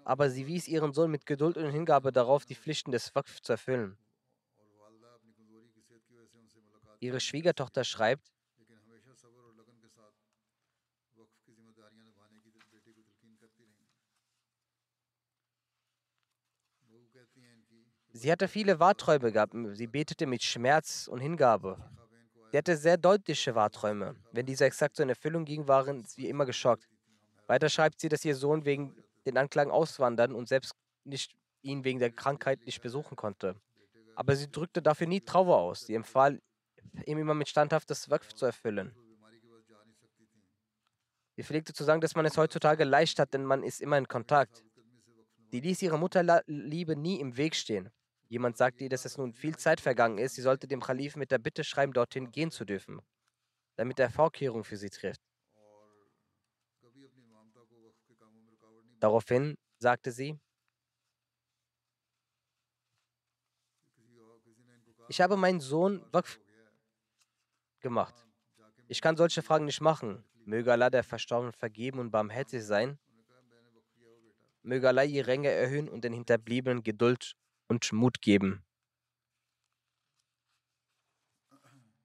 [0.05, 3.53] Aber sie wies ihren Sohn mit Geduld und Hingabe darauf, die Pflichten des Waqf zu
[3.53, 3.97] erfüllen.
[7.01, 8.34] Ihre Schwiegertochter schreibt,
[18.25, 19.55] Sie hatte viele Wahrträume gehabt.
[19.75, 21.77] Sie betete mit Schmerz und Hingabe.
[22.51, 24.16] Sie hatte sehr deutliche Wahrträume.
[24.33, 26.89] Wenn diese exakt so in Erfüllung gingen, waren sie immer geschockt.
[27.49, 28.97] Weiter schreibt sie, dass ihr Sohn wegen
[29.27, 33.57] den Anklagen auswandern und selbst nicht ihn wegen der Krankheit nicht besuchen konnte.
[34.14, 35.85] Aber sie drückte dafür nie Trauer aus.
[35.85, 36.41] Sie empfahl
[37.05, 38.95] ihm immer mit standhaftes Waqf zu erfüllen.
[41.37, 44.09] Sie pflegte zu sagen, dass man es heutzutage leicht hat, denn man ist immer in
[44.09, 44.64] Kontakt.
[45.51, 47.91] Sie ließ ihre Mutterliebe nie im Weg stehen.
[48.29, 51.31] Jemand sagte ihr, dass es nun viel Zeit vergangen ist, sie sollte dem Kalifen mit
[51.31, 53.01] der Bitte schreiben, dorthin gehen zu dürfen,
[53.77, 55.20] damit er Vorkehrungen für sie trifft.
[59.01, 60.39] Daraufhin sagte sie,
[65.09, 66.41] ich habe meinen Sohn Waqf
[67.81, 68.27] gemacht.
[68.89, 70.25] Ich kann solche Fragen nicht machen.
[70.47, 72.99] Möge Allah der Verstorbenen vergeben und barmherzig sein.
[74.62, 77.37] Möge Allah ihre Ränge erhöhen und den Hinterbliebenen Geduld
[77.69, 78.62] und Mut geben.